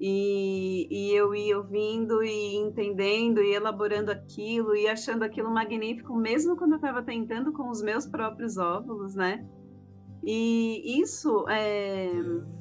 E, 0.07 0.87
e, 0.91 1.15
eu 1.15 1.35
ia 1.35 1.57
ouvindo 1.57 2.23
e 2.23 2.57
entendendo 2.57 3.41
e 3.41 3.55
elaborando 3.55 4.11
aquilo 4.11 4.77
e 4.77 4.87
achando 4.87 5.23
aquilo 5.23 5.51
magnífico, 5.51 6.15
mesmo 6.15 6.59
quando 6.59 6.73
eu 6.73 6.77
estava 6.77 7.03
tentando 7.03 7.55
com 7.55 7.71
os 7.71 7.81
meus 7.81 8.07
próprios 8.07 8.59
óvulos, 8.59 9.15
né? 9.15 9.49
E 10.23 11.01
isso 11.01 11.49
é, 11.49 12.11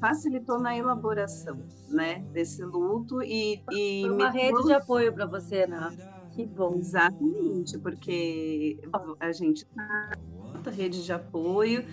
facilitou 0.00 0.58
na 0.58 0.74
elaboração, 0.74 1.60
né, 1.90 2.24
desse 2.32 2.64
luto 2.64 3.22
e, 3.22 3.62
e 3.70 4.00
Foi 4.00 4.10
uma 4.10 4.30
rede 4.30 4.62
de 4.62 4.72
apoio 4.72 5.12
para 5.12 5.26
você, 5.26 5.66
né? 5.66 5.94
Que 6.32 6.46
bom. 6.46 6.76
Exatamente, 6.76 7.78
porque 7.78 8.80
a 9.20 9.32
gente 9.32 9.66
tá 9.66 10.70
rede 10.70 11.04
de 11.04 11.12
apoio 11.12 11.84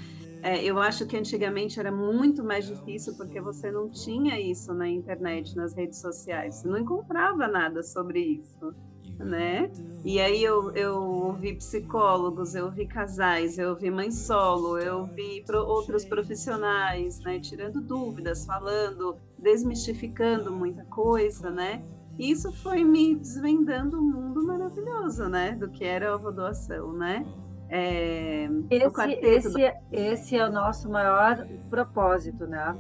é, 0.44 0.64
eu 0.64 0.80
acho 0.80 1.06
que 1.06 1.16
antigamente 1.16 1.80
era 1.80 1.92
muito 1.92 2.44
mais 2.44 2.66
difícil 2.66 3.16
porque 3.16 3.40
você 3.40 3.72
não 3.72 3.90
tinha 3.90 4.40
isso 4.40 4.74
na 4.74 4.88
internet, 4.90 5.56
nas 5.56 5.74
redes 5.74 6.00
sociais. 6.00 6.56
Você 6.56 6.68
não 6.68 6.80
encontrava 6.80 7.48
nada 7.48 7.84
sobre 7.84 8.20
isso, 8.20 8.74
né? 9.20 9.72
E 10.04 10.20
aí 10.20 10.44
eu, 10.44 10.72
eu 10.72 10.96
ouvi 10.96 11.54
psicólogos, 11.54 12.56
eu 12.56 12.66
ouvi 12.66 12.88
casais, 12.88 13.60
eu 13.60 13.70
ouvi 13.70 13.92
mãe 13.92 14.10
solo, 14.10 14.80
eu 14.80 15.02
ouvi 15.02 15.44
pro, 15.46 15.60
outros 15.60 16.04
profissionais, 16.06 17.20
né? 17.20 17.40
Tirando 17.40 17.80
dúvidas, 17.80 18.46
falando, 18.46 19.16
desmistificando 19.38 20.52
muita 20.52 20.84
coisa, 20.86 21.52
né? 21.52 21.84
Isso 22.18 22.52
foi 22.52 22.84
me 22.84 23.16
desvendando 23.16 23.98
um 23.98 24.04
mundo 24.04 24.44
maravilhoso, 24.44 25.30
né? 25.30 25.52
Do 25.52 25.70
que 25.70 25.84
era 25.84 26.14
a 26.14 26.18
doação, 26.18 26.94
né? 26.94 27.26
É, 27.74 28.50
esse, 28.70 29.12
esse, 29.22 29.74
esse 29.94 30.38
é 30.38 30.46
o 30.46 30.52
nosso 30.52 30.90
maior 30.90 31.48
propósito, 31.70 32.46
né? 32.46 32.78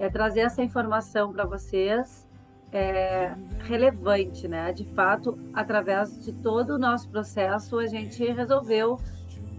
É 0.00 0.10
trazer 0.10 0.40
essa 0.40 0.60
informação 0.64 1.32
para 1.32 1.44
vocês 1.44 2.26
é, 2.72 3.36
relevante, 3.60 4.48
né? 4.48 4.72
De 4.72 4.84
fato, 4.84 5.38
através 5.54 6.18
de 6.24 6.32
todo 6.32 6.70
o 6.70 6.78
nosso 6.78 7.08
processo, 7.08 7.78
a 7.78 7.86
gente 7.86 8.24
resolveu 8.32 8.98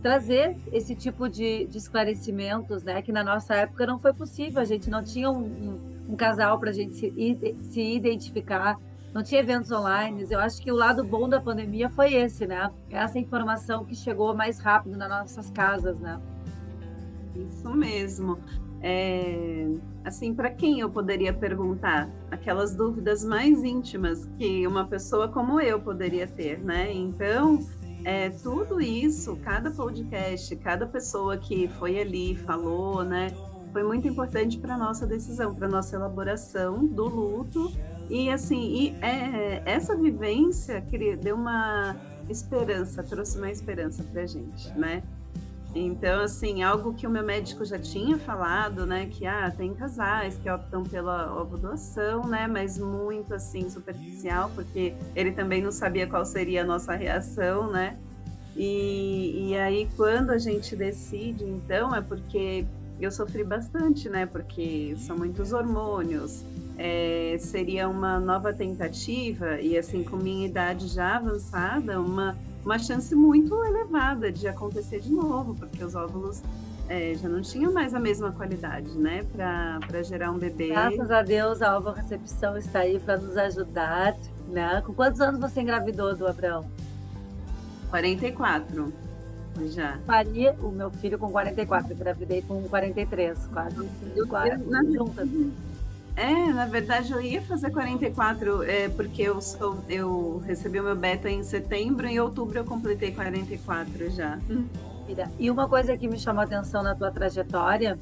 trazer 0.02 0.58
esse 0.74 0.94
tipo 0.94 1.30
de, 1.30 1.66
de 1.66 1.78
esclarecimentos, 1.78 2.84
né? 2.84 3.02
Que 3.02 3.13
na 3.13 3.24
nossa 3.24 3.56
época 3.56 3.88
não 3.88 3.98
foi 3.98 4.13
possível, 4.13 4.62
a 4.62 4.66
gente 4.66 4.90
não 4.90 5.02
tinha 5.02 5.32
um, 5.32 5.46
um, 5.46 5.80
um 6.10 6.16
casal 6.18 6.60
para 6.60 6.72
a 6.72 6.74
gente 6.74 6.94
se, 6.96 7.56
se 7.62 7.82
identificar 7.82 8.78
não 9.13 9.22
tinha 9.22 9.41
eventos 9.41 9.72
online. 9.72 10.25
Eu 10.29 10.39
acho 10.39 10.62
que 10.62 10.72
o 10.72 10.75
lado 10.75 11.03
bom 11.03 11.29
da 11.29 11.39
pandemia 11.39 11.89
foi 11.89 12.13
esse, 12.15 12.48
né? 12.48 12.72
Essa 12.89 13.20
informação 13.20 13.86
que 13.86 13.96
chegou 13.96 14.34
mais 14.36 14.60
rápido 14.60 14.98
nas 14.98 15.10
nossas 15.10 15.51
casas, 15.51 16.00
né? 16.00 16.20
Isso 17.36 17.70
mesmo. 17.70 18.39
É, 18.82 19.67
assim, 20.03 20.34
para 20.34 20.50
quem 20.50 20.79
eu 20.79 20.89
poderia 20.89 21.32
perguntar 21.32 22.10
aquelas 22.29 22.75
dúvidas 22.75 23.24
mais 23.24 23.63
íntimas 23.63 24.25
que 24.38 24.67
uma 24.67 24.86
pessoa 24.86 25.29
como 25.29 25.60
eu 25.62 25.79
poderia 25.79 26.27
ter, 26.27 26.60
né? 26.60 26.91
Então, 26.91 27.60
é, 28.03 28.29
tudo 28.29 28.82
isso, 28.82 29.38
cada 29.38 29.72
podcast, 29.72 30.55
cada 30.58 30.86
pessoa 30.86 31.38
que 31.38 31.67
foi 31.79 32.00
ali 32.00 32.36
falou, 32.36 33.03
né? 33.03 33.32
Foi 33.72 33.84
muito 33.84 34.08
importante 34.08 34.58
para 34.58 34.77
nossa 34.77 35.08
decisão, 35.08 35.55
para 35.55 35.67
nossa 35.67 35.96
elaboração 35.96 36.86
do 36.86 37.05
luto 37.05 37.72
e 38.13 38.29
assim, 38.29 38.62
e, 38.62 38.96
é, 39.03 39.63
essa 39.65 39.96
vivência 39.96 40.79
deu 41.20 41.36
uma 41.36 41.96
esperança, 42.29 43.01
trouxe 43.01 43.39
uma 43.39 43.50
esperança 43.50 44.03
para 44.03 44.27
gente, 44.27 44.70
né? 44.77 45.01
Então, 45.74 46.22
assim, 46.22 46.62
algo 46.62 46.93
que 46.93 47.08
o 47.08 47.10
meu 47.10 47.24
médico 47.24 47.65
já 47.65 47.79
tinha 47.79 48.15
falado, 48.20 48.86
né? 48.86 49.08
Que, 49.08 49.25
ah, 49.25 49.51
tem 49.58 49.74
casais 49.74 50.38
que 50.38 50.48
optam 50.48 50.84
pela 50.84 51.41
ovodoação, 51.41 52.27
né? 52.27 52.46
Mas 52.46 52.77
muito, 52.77 53.34
assim, 53.34 53.67
superficial, 53.67 54.51
porque 54.53 54.93
ele 55.15 55.32
também 55.32 55.63
não 55.63 55.72
sabia 55.72 56.05
qual 56.05 56.24
seria 56.24 56.62
a 56.62 56.65
nossa 56.65 56.93
reação, 56.93 57.72
né? 57.72 57.98
E, 58.55 59.50
e 59.50 59.58
aí, 59.58 59.89
quando 59.98 60.29
a 60.29 60.38
gente 60.38 60.75
decide, 60.75 61.46
então, 61.46 61.96
é 61.96 62.01
porque 62.01 62.67
eu 63.03 63.12
sofri 63.12 63.43
bastante, 63.43 64.10
né? 64.10 64.25
Porque 64.25 64.95
são 64.98 65.17
muitos 65.17 65.53
hormônios, 65.53 66.43
é, 66.77 67.38
seria 67.39 67.88
uma 67.88 68.19
nova 68.19 68.53
tentativa 68.53 69.60
e 69.60 69.77
assim 69.77 70.03
com 70.03 70.17
minha 70.17 70.48
idade 70.48 70.88
já 70.88 71.17
avançada 71.17 72.00
uma 72.00 72.36
uma 72.63 72.79
chance 72.79 73.13
muito 73.13 73.62
elevada 73.65 74.31
de 74.31 74.48
acontecer 74.48 75.01
de 75.01 75.12
novo 75.12 75.53
porque 75.53 75.83
os 75.83 75.95
óvulos 75.95 76.41
é, 76.88 77.13
já 77.13 77.27
não 77.27 77.41
tinham 77.41 77.74
mais 77.74 77.93
a 77.93 78.00
mesma 78.00 78.31
qualidade 78.31 78.89
né 78.98 79.24
para 79.31 80.01
gerar 80.01 80.31
um 80.31 80.38
bebê. 80.38 80.69
Graças 80.69 81.12
a 81.12 81.22
Deus 81.22 81.62
a 81.62 81.77
recepção 81.93 82.57
está 82.57 82.79
aí 82.79 83.00
para 83.00 83.17
nos 83.17 83.38
ajudar 83.38 84.15
né. 84.48 84.81
Com 84.86 84.93
quantos 84.93 85.22
anos 85.22 85.39
você 85.39 85.62
engravidou 85.62 86.15
do 86.15 86.25
Abraão 86.25 86.65
44 87.89 88.91
já. 89.67 90.00
Pari 90.05 90.50
o 90.62 90.69
meu 90.69 90.89
filho 90.89 91.17
com 91.17 91.29
44, 91.31 91.93
engravidei 91.93 92.41
com 92.41 92.62
43, 92.63 93.48
quase. 93.48 93.89
Eu, 94.15 94.27
quase 94.27 94.51
juntas. 94.93 95.29
É, 96.15 96.53
na 96.53 96.65
verdade 96.65 97.12
eu 97.12 97.22
ia 97.22 97.41
fazer 97.41 97.72
44, 97.72 98.63
é, 98.63 98.88
porque 98.89 99.24
eu, 99.24 99.41
sou, 99.41 99.83
eu 99.89 100.43
recebi 100.45 100.79
o 100.79 100.83
meu 100.83 100.95
beta 100.95 101.29
em 101.29 101.43
setembro, 101.43 102.07
e 102.07 102.13
em 102.13 102.19
outubro 102.19 102.57
eu 102.57 102.63
completei 102.65 103.12
44 103.12 104.12
já. 104.12 104.38
E 105.39 105.50
uma 105.50 105.67
coisa 105.67 105.98
que 105.98 106.07
me 106.07 106.19
chamou 106.19 106.41
a 106.41 106.45
atenção 106.45 106.83
na 106.83 106.95
tua 106.95 107.12
trajetória 107.12 107.98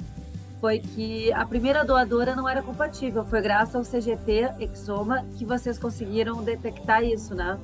foi 0.60 0.79
que 0.79 1.34
a 1.34 1.43
primeira 1.46 1.84
doadora 1.84 2.36
não 2.36 2.48
era 2.48 2.62
compatível. 2.62 3.25
Foi 3.25 3.41
graças 3.41 3.75
ao 3.75 3.84
CGT 3.84 4.51
Exoma 4.60 5.25
que 5.38 5.43
vocês 5.43 5.79
conseguiram 5.79 6.43
detectar 6.43 7.03
isso, 7.03 7.34
né? 7.34 7.58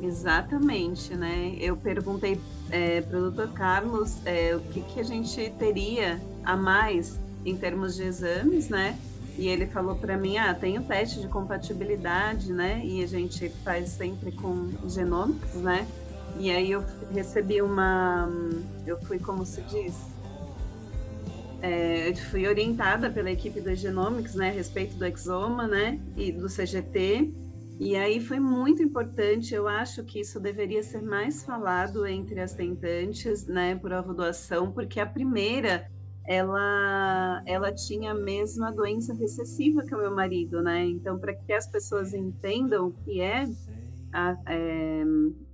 Exatamente, 0.00 1.14
né? 1.14 1.56
Eu 1.58 1.76
perguntei 1.76 2.40
é, 2.70 3.00
para 3.00 3.18
o 3.18 3.30
Dr. 3.30 3.52
Carlos 3.52 4.18
é, 4.26 4.54
o 4.54 4.60
que, 4.60 4.82
que 4.82 5.00
a 5.00 5.02
gente 5.02 5.50
teria 5.58 6.20
a 6.44 6.56
mais 6.56 7.18
em 7.44 7.56
termos 7.56 7.96
de 7.96 8.02
exames, 8.02 8.68
né? 8.68 8.98
E 9.38 9.48
ele 9.48 9.66
falou 9.66 9.96
para 9.96 10.16
mim, 10.16 10.38
ah, 10.38 10.54
tem 10.54 10.78
o 10.78 10.82
teste 10.82 11.20
de 11.20 11.28
compatibilidade, 11.28 12.52
né? 12.52 12.82
E 12.84 13.02
a 13.02 13.06
gente 13.06 13.48
faz 13.64 13.90
sempre 13.90 14.32
com 14.32 14.70
genômicos, 14.88 15.54
né? 15.60 15.86
E 16.38 16.50
aí 16.50 16.70
eu 16.70 16.84
recebi 17.12 17.62
uma, 17.62 18.28
eu 18.86 19.00
fui 19.02 19.18
como 19.18 19.44
se 19.46 19.62
diz, 19.62 19.94
é, 21.62 22.10
eu 22.10 22.16
fui 22.16 22.46
orientada 22.46 23.10
pela 23.10 23.30
equipe 23.30 23.60
do 23.60 23.74
Genomics, 23.74 24.34
né, 24.34 24.50
a 24.50 24.52
respeito 24.52 24.96
do 24.96 25.06
exoma, 25.06 25.66
né, 25.66 25.98
e 26.16 26.30
do 26.30 26.48
CGT. 26.48 27.32
E 27.78 27.94
aí 27.94 28.20
foi 28.20 28.40
muito 28.40 28.82
importante. 28.82 29.54
Eu 29.54 29.68
acho 29.68 30.02
que 30.04 30.20
isso 30.20 30.40
deveria 30.40 30.82
ser 30.82 31.02
mais 31.02 31.44
falado 31.44 32.06
entre 32.06 32.40
as 32.40 32.54
tentantes, 32.54 33.46
né, 33.46 33.76
por 33.76 33.90
doação, 34.14 34.72
porque 34.72 34.98
a 34.98 35.06
primeira 35.06 35.90
ela, 36.26 37.42
ela 37.46 37.72
tinha 37.72 38.10
a 38.10 38.14
mesma 38.14 38.72
doença 38.72 39.14
recessiva 39.14 39.84
que 39.84 39.94
o 39.94 39.98
meu 39.98 40.12
marido, 40.12 40.60
né? 40.60 40.84
Então, 40.84 41.18
para 41.18 41.34
que 41.34 41.52
as 41.52 41.68
pessoas 41.68 42.12
entendam 42.12 42.88
o 42.88 42.92
que 42.92 43.20
é, 43.20 43.44
a, 44.12 44.36
é 44.48 45.04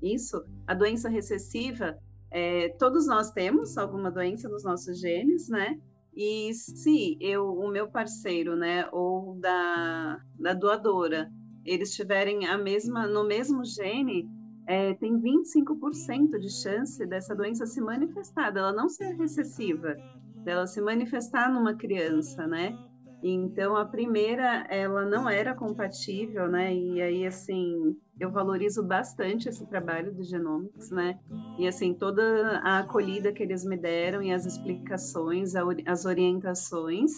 isso, 0.01 0.43
a 0.67 0.73
doença 0.73 1.11
recessiva, 1.11 1.99
é, 2.31 2.71
todos 2.79 3.07
nós 3.07 3.31
temos 3.31 3.77
alguma 3.77 4.11
doença 4.11 4.49
nos 4.49 4.65
nossos 4.65 4.99
genes, 4.99 5.49
né? 5.49 5.79
E 6.15 6.53
se 6.55 7.19
eu, 7.21 7.53
o 7.53 7.69
meu 7.69 7.89
parceiro, 7.89 8.57
né, 8.57 8.87
ou 8.93 9.35
da, 9.39 10.21
da 10.39 10.55
doadora, 10.55 11.31
eles 11.65 11.91
estiverem 11.91 12.47
a 12.47 12.59
mesma, 12.59 13.07
no 13.07 13.25
mesmo 13.25 13.65
gene, 13.65 14.29
é, 14.67 14.95
tem 14.95 15.21
25% 15.21 16.39
de 16.39 16.51
chance 16.51 17.05
dessa 17.07 17.35
doença 17.35 17.67
se 17.67 17.81
manifestar, 17.81 18.51
dela 18.51 18.73
não 18.73 18.89
ser 18.89 19.15
recessiva, 19.17 19.97
dela 20.45 20.67
se 20.67 20.81
manifestar 20.81 21.53
numa 21.53 21.75
criança, 21.75 22.47
né? 22.47 22.77
Então, 23.23 23.77
a 23.77 23.85
primeira, 23.85 24.67
ela 24.69 25.05
não 25.05 25.29
era 25.29 25.55
compatível, 25.55 26.49
né? 26.49 26.75
E 26.75 27.01
aí, 27.01 27.25
assim, 27.25 27.97
eu 28.19 28.33
valorizo 28.33 28.83
bastante 28.83 29.49
esse 29.49 29.65
trabalho 29.67 30.13
do 30.13 30.25
Genomics, 30.25 30.91
né? 30.91 31.19
E, 31.57 31.69
assim, 31.69 31.95
toda 31.95 32.59
a 32.65 32.81
acolhida 32.81 33.33
que 33.33 33.43
eles 33.43 33.65
me 33.65 33.77
deram 33.77 34.23
e 34.23 34.33
as 34.33 34.45
explicações, 34.45 35.53
as 35.87 36.05
orientações. 36.05 37.13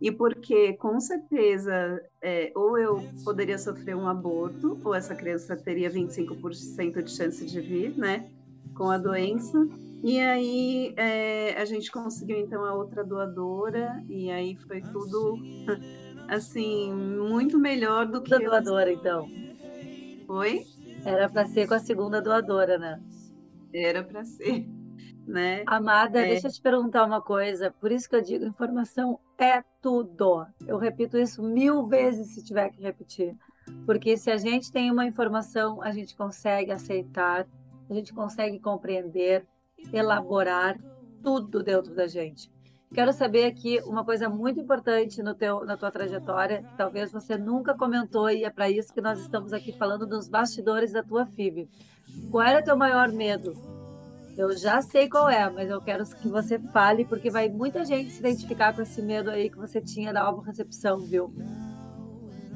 E 0.00 0.10
porque, 0.10 0.72
com 0.74 0.98
certeza, 0.98 2.02
é, 2.22 2.50
ou 2.54 2.78
eu 2.78 3.04
poderia 3.22 3.58
sofrer 3.58 3.94
um 3.94 4.08
aborto, 4.08 4.78
ou 4.82 4.94
essa 4.94 5.14
criança 5.14 5.54
teria 5.56 5.90
25% 5.90 7.02
de 7.02 7.10
chance 7.10 7.44
de 7.44 7.60
vir, 7.60 7.96
né? 7.98 8.30
Com 8.74 8.88
a 8.88 8.96
doença. 8.96 9.68
E 10.02 10.18
aí 10.18 10.94
é, 10.96 11.54
a 11.60 11.64
gente 11.66 11.90
conseguiu 11.90 12.38
então 12.38 12.64
a 12.64 12.72
outra 12.72 13.04
doadora 13.04 14.02
e 14.08 14.30
aí 14.30 14.56
foi 14.56 14.80
tudo 14.80 15.36
assim 16.26 16.90
muito 16.94 17.58
melhor 17.58 18.06
do 18.06 18.22
que 18.22 18.34
a 18.34 18.38
doadora 18.38 18.90
então. 18.90 19.28
Foi? 20.26 20.64
Era 21.04 21.28
para 21.28 21.44
ser 21.46 21.68
com 21.68 21.74
a 21.74 21.78
segunda 21.78 22.22
doadora, 22.22 22.78
né? 22.78 22.98
Era 23.74 24.02
para 24.02 24.24
ser, 24.24 24.66
né? 25.26 25.62
Amada, 25.66 26.20
é. 26.20 26.28
deixa 26.28 26.48
eu 26.48 26.52
te 26.52 26.60
perguntar 26.60 27.04
uma 27.04 27.20
coisa. 27.20 27.70
Por 27.70 27.92
isso 27.92 28.08
que 28.08 28.16
eu 28.16 28.22
digo, 28.22 28.44
informação 28.44 29.18
é 29.38 29.62
tudo. 29.80 30.46
Eu 30.66 30.78
repito 30.78 31.16
isso 31.16 31.42
mil 31.42 31.86
vezes 31.86 32.34
se 32.34 32.44
tiver 32.44 32.70
que 32.70 32.82
repetir, 32.82 33.36
porque 33.86 34.16
se 34.16 34.30
a 34.30 34.36
gente 34.36 34.72
tem 34.72 34.90
uma 34.90 35.06
informação, 35.06 35.82
a 35.82 35.90
gente 35.90 36.16
consegue 36.16 36.72
aceitar, 36.72 37.46
a 37.88 37.94
gente 37.94 38.12
consegue 38.12 38.58
compreender 38.58 39.46
elaborar 39.92 40.78
tudo 41.22 41.62
dentro 41.62 41.94
da 41.94 42.06
gente. 42.06 42.50
Quero 42.92 43.12
saber 43.12 43.44
aqui 43.44 43.80
uma 43.84 44.04
coisa 44.04 44.28
muito 44.28 44.58
importante 44.58 45.22
no 45.22 45.32
teu, 45.32 45.64
na 45.64 45.76
tua 45.76 45.92
trajetória, 45.92 46.64
que 46.64 46.76
talvez 46.76 47.12
você 47.12 47.38
nunca 47.38 47.72
comentou 47.72 48.28
e 48.28 48.44
é 48.44 48.50
para 48.50 48.68
isso 48.68 48.92
que 48.92 49.00
nós 49.00 49.20
estamos 49.20 49.52
aqui 49.52 49.72
falando 49.72 50.04
dos 50.06 50.28
bastidores 50.28 50.92
da 50.92 51.02
tua 51.02 51.24
FIV. 51.24 51.68
Qual 52.32 52.44
era 52.44 52.64
teu 52.64 52.76
maior 52.76 53.12
medo? 53.12 53.79
Eu 54.40 54.56
já 54.56 54.80
sei 54.80 55.06
qual 55.06 55.28
é, 55.28 55.50
mas 55.50 55.68
eu 55.68 55.82
quero 55.82 56.02
que 56.16 56.26
você 56.26 56.58
fale, 56.58 57.04
porque 57.04 57.30
vai 57.30 57.50
muita 57.50 57.84
gente 57.84 58.10
se 58.10 58.20
identificar 58.20 58.74
com 58.74 58.80
esse 58.80 59.02
medo 59.02 59.28
aí 59.28 59.50
que 59.50 59.58
você 59.58 59.82
tinha 59.82 60.14
da 60.14 60.30
recepção, 60.40 60.98
viu? 61.00 61.30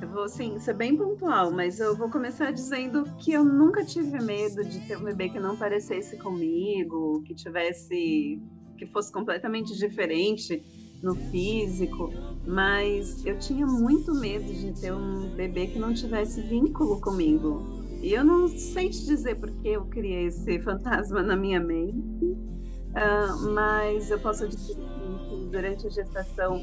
Eu 0.00 0.08
vou, 0.08 0.26
sim, 0.26 0.58
ser 0.58 0.72
bem 0.72 0.96
pontual, 0.96 1.50
mas 1.50 1.80
eu 1.80 1.94
vou 1.94 2.08
começar 2.08 2.52
dizendo 2.52 3.04
que 3.18 3.34
eu 3.34 3.44
nunca 3.44 3.84
tive 3.84 4.18
medo 4.18 4.64
de 4.64 4.80
ter 4.80 4.96
um 4.96 5.04
bebê 5.04 5.28
que 5.28 5.38
não 5.38 5.58
parecesse 5.58 6.16
comigo, 6.16 7.22
que 7.26 7.34
tivesse, 7.34 8.40
que 8.78 8.86
fosse 8.86 9.12
completamente 9.12 9.76
diferente 9.76 10.64
no 11.02 11.14
físico, 11.14 12.10
mas 12.46 13.26
eu 13.26 13.38
tinha 13.38 13.66
muito 13.66 14.14
medo 14.14 14.50
de 14.50 14.72
ter 14.72 14.90
um 14.90 15.28
bebê 15.36 15.66
que 15.66 15.78
não 15.78 15.92
tivesse 15.92 16.40
vínculo 16.40 16.98
comigo. 16.98 17.83
E 18.04 18.12
eu 18.12 18.22
não 18.22 18.46
sei 18.48 18.90
te 18.90 19.02
dizer 19.06 19.36
porque 19.36 19.66
eu 19.66 19.86
criei 19.86 20.26
esse 20.26 20.60
fantasma 20.60 21.22
na 21.22 21.34
minha 21.34 21.58
mente, 21.58 21.96
uh, 22.22 23.50
mas 23.54 24.10
eu 24.10 24.20
posso 24.20 24.46
dizer 24.46 24.74
que 24.74 25.48
durante 25.50 25.86
a 25.86 25.90
gestação 25.90 26.60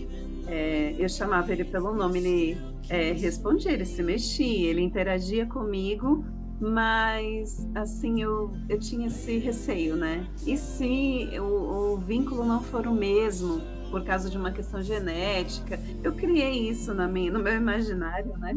é, 0.47 0.93
eu 0.99 1.09
chamava 1.09 1.51
ele 1.51 1.63
pelo 1.63 1.95
nome, 1.95 2.19
ele 2.19 2.57
é, 2.89 3.13
respondia, 3.13 3.71
ele 3.71 3.85
se 3.85 4.03
mexia, 4.03 4.69
ele 4.69 4.81
interagia 4.81 5.47
comigo, 5.47 6.23
mas 6.59 7.67
assim 7.73 8.21
eu, 8.21 8.51
eu 8.69 8.77
tinha 8.77 9.07
esse 9.07 9.39
receio, 9.39 9.95
né? 9.95 10.27
E 10.45 10.55
se 10.55 11.27
o, 11.39 11.95
o 11.95 11.97
vínculo 11.97 12.45
não 12.45 12.61
for 12.61 12.85
o 12.85 12.93
mesmo 12.93 13.59
por 13.89 14.03
causa 14.03 14.29
de 14.29 14.37
uma 14.37 14.51
questão 14.51 14.79
genética, 14.83 15.79
eu 16.03 16.13
criei 16.13 16.69
isso 16.69 16.93
na 16.93 17.07
minha, 17.07 17.31
no 17.31 17.39
meu 17.39 17.55
imaginário, 17.55 18.37
né? 18.37 18.55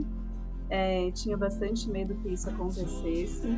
É, 0.70 1.10
tinha 1.12 1.36
bastante 1.36 1.88
medo 1.90 2.14
que 2.16 2.28
isso 2.28 2.48
acontecesse. 2.48 3.48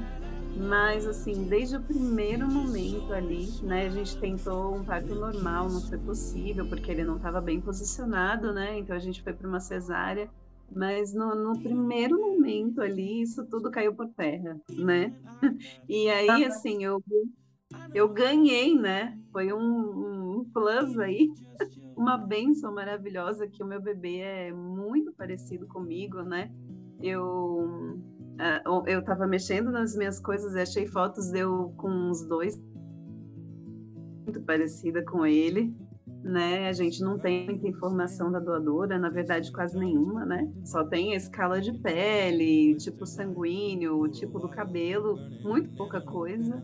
Mas, 0.57 1.07
assim, 1.07 1.45
desde 1.45 1.77
o 1.77 1.83
primeiro 1.83 2.51
momento 2.51 3.13
ali, 3.13 3.47
né, 3.63 3.87
a 3.87 3.91
gente 3.91 4.17
tentou 4.19 4.75
um 4.75 4.83
parto 4.83 5.15
normal, 5.15 5.69
não 5.69 5.83
foi 5.83 5.99
possível, 5.99 6.67
porque 6.67 6.91
ele 6.91 7.05
não 7.05 7.17
estava 7.17 7.43
bem 7.43 7.61
posicionado, 7.61 8.55
né? 8.55 8.79
Então 8.79 8.97
a 8.97 8.99
gente 8.99 9.23
foi 9.23 9.35
para 9.35 9.47
uma 9.47 9.61
cesárea. 9.61 10.31
Mas 10.75 11.15
no, 11.15 11.35
no, 11.35 11.61
primeiro 11.61 12.19
momento 12.19 12.81
ali, 12.81 13.23
isso 13.23 13.47
tudo 13.47 13.71
caiu 13.71 13.95
por 13.95 14.09
terra, 14.09 14.59
né? 14.71 15.15
E 15.89 16.09
aí, 16.09 16.45
assim, 16.45 16.83
eu, 16.83 17.03
eu 17.95 18.09
ganhei, 18.09 18.75
né? 18.75 19.17
Foi 19.31 19.53
um, 19.53 20.41
um 20.41 20.45
plus 20.53 20.99
aí, 20.99 21.29
uma 21.97 22.17
benção 22.17 22.75
maravilhosa 22.75 23.47
que 23.47 23.63
o 23.63 23.67
meu 23.67 23.81
bebê 23.81 24.19
é 24.19 24.53
muito 24.53 25.13
parecido 25.13 25.67
comigo, 25.69 26.23
né? 26.23 26.51
Eu 27.03 27.99
ah, 28.39 28.63
eu 28.87 29.01
estava 29.01 29.27
mexendo 29.27 29.71
nas 29.71 29.97
minhas 29.97 30.21
coisas 30.21 30.55
e 30.55 30.61
achei 30.61 30.87
fotos 30.87 31.33
eu 31.33 31.73
com 31.77 31.89
uns 31.89 32.27
dois 32.27 32.61
muito 34.25 34.43
parecida 34.43 35.03
com 35.03 35.25
ele, 35.25 35.75
né? 36.23 36.69
A 36.69 36.73
gente 36.73 37.01
não 37.01 37.19
tem 37.19 37.47
muita 37.47 37.67
informação 37.67 38.31
da 38.31 38.39
doadora, 38.39 38.99
na 38.99 39.09
verdade 39.09 39.51
quase 39.53 39.79
nenhuma, 39.79 40.27
né? 40.27 40.53
Só 40.65 40.85
tem 40.85 41.15
a 41.15 41.17
escala 41.17 41.61
de 41.61 41.73
pele, 41.79 42.75
tipo 42.77 43.07
sanguíneo, 43.07 44.07
tipo 44.09 44.39
do 44.39 44.49
cabelo, 44.49 45.17
muito 45.43 45.71
pouca 45.71 46.01
coisa. 46.01 46.63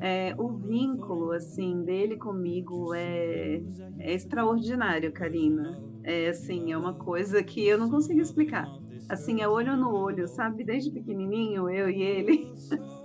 É, 0.00 0.34
o 0.38 0.48
vínculo 0.48 1.32
assim 1.32 1.84
dele 1.84 2.16
comigo 2.16 2.92
é, 2.94 3.62
é 3.98 4.14
extraordinário, 4.14 5.10
Karina. 5.12 5.80
É 6.04 6.28
assim, 6.28 6.70
é 6.72 6.76
uma 6.76 6.94
coisa 6.94 7.42
que 7.42 7.66
eu 7.66 7.78
não 7.78 7.90
consigo 7.90 8.20
explicar 8.20 8.68
assim, 9.08 9.40
é 9.40 9.48
olho 9.48 9.76
no 9.76 9.94
olho, 9.94 10.28
sabe? 10.28 10.64
Desde 10.64 10.90
pequenininho, 10.90 11.70
eu 11.70 11.88
e 11.90 12.02
ele. 12.02 12.52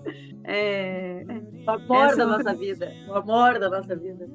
É, 0.45 1.23
o 1.65 1.71
amor 1.71 2.17
da 2.17 2.25
nossa 2.25 2.53
vida, 2.53 2.91
o 3.07 3.13
amor 3.13 3.57
da 3.59 3.69
nossa 3.69 3.95
vida. 3.95 4.29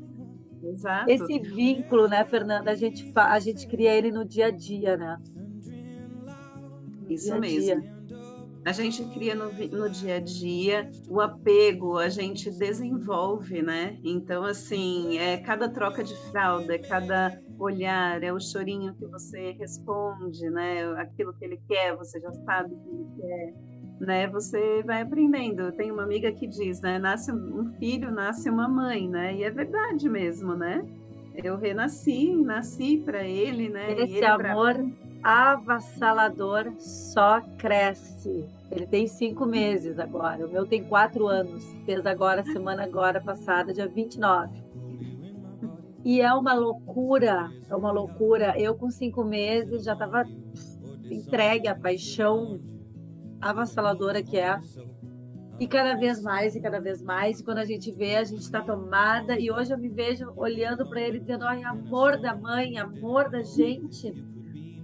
Exato. 0.63 1.11
Esse 1.11 1.39
vínculo, 1.39 2.09
né, 2.09 2.25
Fernanda, 2.25 2.71
a 2.71 2.75
gente, 2.75 3.13
fa... 3.13 3.27
a 3.27 3.39
gente 3.39 3.67
cria 3.67 3.95
ele 3.95 4.11
no 4.11 4.25
dia 4.25 4.47
a 4.47 4.51
dia, 4.51 4.97
né? 4.97 5.19
Isso 7.11 7.27
dia 7.27 7.39
mesmo. 7.39 7.83
Dia. 7.83 7.98
A 8.69 8.73
gente 8.73 9.03
cria 9.15 9.35
no, 9.35 9.51
no 9.51 9.89
dia 9.89 10.17
a 10.17 10.21
dia, 10.21 10.91
o 11.09 11.23
apego 11.23 11.97
a 11.97 12.11
gente 12.11 12.51
desenvolve, 12.51 13.63
né? 13.63 13.99
Então, 14.05 14.45
assim, 14.45 15.17
é 15.17 15.39
cada 15.39 15.71
troca 15.71 16.05
de 16.05 16.15
fralda, 16.31 16.75
é 16.75 16.79
cada 16.79 17.41
olhar, 17.59 18.23
é 18.23 18.31
o 18.31 18.39
chorinho 18.39 18.95
que 18.95 19.07
você 19.07 19.53
responde, 19.53 20.51
né? 20.51 20.85
Aquilo 20.99 21.33
que 21.33 21.47
ele 21.47 21.59
quer, 21.67 21.97
você 21.97 22.21
já 22.21 22.31
sabe 22.31 22.75
o 22.75 22.79
que 22.79 22.91
ele 22.91 23.07
quer, 23.17 23.55
né? 24.01 24.27
Você 24.29 24.83
vai 24.83 25.01
aprendendo. 25.01 25.73
Tem 25.73 25.91
uma 25.91 26.03
amiga 26.03 26.31
que 26.31 26.47
diz, 26.47 26.83
né? 26.83 26.99
Nasce 26.99 27.33
um 27.33 27.73
filho, 27.79 28.11
nasce 28.11 28.51
uma 28.51 28.69
mãe, 28.69 29.09
né? 29.09 29.35
E 29.35 29.45
é 29.45 29.51
verdade 29.51 30.11
mesmo, 30.11 30.55
né? 30.55 30.87
Eu 31.43 31.57
renasci, 31.57 32.37
nasci 32.37 32.99
para 32.99 33.25
ele, 33.25 33.71
né? 33.71 33.93
Esse 33.93 34.17
ele 34.17 34.27
amor 34.27 34.75
pra... 34.75 35.08
avassalador 35.23 36.73
só 36.79 37.41
cresce. 37.59 38.47
Ele 38.71 38.87
tem 38.87 39.07
cinco 39.07 39.47
meses 39.47 39.99
agora. 39.99 40.47
O 40.47 40.51
meu 40.51 40.67
tem 40.67 40.85
quatro 40.85 41.27
anos. 41.27 41.65
Fez 41.85 42.07
agora, 42.07 42.45
semana 42.45 42.85
agora 42.85 43.21
passada, 43.21 43.73
dia 43.73 43.89
29. 43.89 44.63
E 46.05 46.21
é 46.21 46.33
uma 46.33 46.55
loucura, 46.55 47.51
é 47.69 47.75
uma 47.75 47.91
loucura. 47.91 48.55
Eu, 48.59 48.75
com 48.75 48.91
cinco 48.91 49.25
meses, 49.25 49.85
já 49.85 49.95
estava 49.95 50.25
entregue 51.11 51.69
à 51.69 51.75
paixão 51.75 52.61
avassaladora 53.41 54.23
que 54.23 54.39
é. 54.39 54.59
E 55.61 55.67
cada 55.67 55.97
vez 55.97 56.23
mais, 56.23 56.55
e 56.55 56.61
cada 56.61 56.81
vez 56.81 57.03
mais. 57.03 57.41
E 57.41 57.45
quando 57.45 57.59
a 57.59 57.65
gente 57.65 57.91
vê, 57.91 58.17
a 58.17 58.25
gente 58.25 58.43
está 58.43 58.61
tomada. 58.63 59.39
E 59.39 59.51
hoje 59.51 59.73
eu 59.73 59.79
me 59.79 59.89
vejo 59.89 60.33
olhando 60.37 60.89
para 60.89 61.01
ele, 61.01 61.19
dizendo: 61.19 61.45
ai, 61.45 61.65
amor 61.65 62.21
da 62.21 62.35
mãe, 62.35 62.79
amor 62.79 63.29
da 63.29 63.43
gente. 63.43 64.13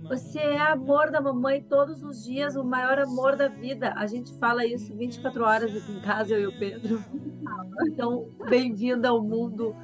Você 0.09 0.39
é 0.39 0.61
amor 0.61 1.11
da 1.11 1.21
mamãe 1.21 1.63
todos 1.63 2.03
os 2.03 2.23
dias, 2.23 2.57
o 2.57 2.65
maior 2.65 2.99
amor 2.99 3.37
da 3.37 3.49
vida. 3.49 3.95
A 3.97 4.07
gente 4.07 4.33
fala 4.39 4.67
isso 4.67 4.95
24 4.95 5.43
horas 5.43 5.75
aqui 5.75 5.93
em 5.93 6.01
casa, 6.01 6.35
eu 6.35 6.41
e 6.41 6.47
o 6.47 6.59
Pedro. 6.59 7.03
Então, 7.87 8.29
bem-vindo 8.49 9.09
ao 9.09 9.23
mundo 9.23 9.75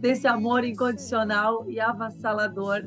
desse 0.00 0.26
amor 0.26 0.64
incondicional 0.64 1.68
e 1.68 1.78
avassalador. 1.78 2.82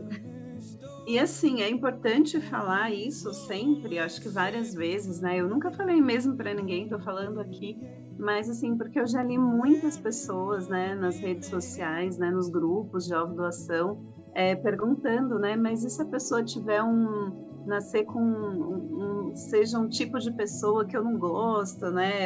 E 1.05 1.19
assim, 1.19 1.61
é 1.61 1.69
importante 1.69 2.41
falar 2.41 2.91
isso 2.91 3.33
sempre, 3.33 3.99
acho 3.99 4.21
que 4.21 4.29
várias 4.29 4.73
vezes, 4.73 5.21
né? 5.21 5.39
Eu 5.39 5.47
nunca 5.47 5.69
falei 5.71 6.01
mesmo 6.01 6.35
para 6.35 6.53
ninguém, 6.53 6.87
tô 6.87 6.97
falando 6.97 7.39
aqui, 7.39 7.77
mas 8.17 8.49
assim, 8.49 8.77
porque 8.77 8.99
eu 8.99 9.05
já 9.05 9.21
li 9.21 9.37
muitas 9.37 9.97
pessoas, 9.97 10.67
né, 10.69 10.95
nas 10.95 11.19
redes 11.19 11.49
sociais, 11.49 12.17
né, 12.17 12.31
nos 12.31 12.49
grupos 12.49 13.05
de 13.05 13.13
doação, 13.35 14.01
é, 14.33 14.55
perguntando, 14.55 15.39
né? 15.39 15.55
Mas 15.55 15.83
e 15.83 15.89
se 15.89 16.01
a 16.01 16.05
pessoa 16.05 16.43
tiver 16.43 16.83
um 16.83 17.63
nascer 17.65 18.03
com 18.03 18.19
um, 18.19 19.29
um, 19.29 19.35
seja 19.35 19.79
um 19.79 19.87
tipo 19.87 20.19
de 20.19 20.31
pessoa 20.31 20.85
que 20.85 20.95
eu 20.97 21.03
não 21.03 21.17
gosto, 21.17 21.89
né? 21.91 22.25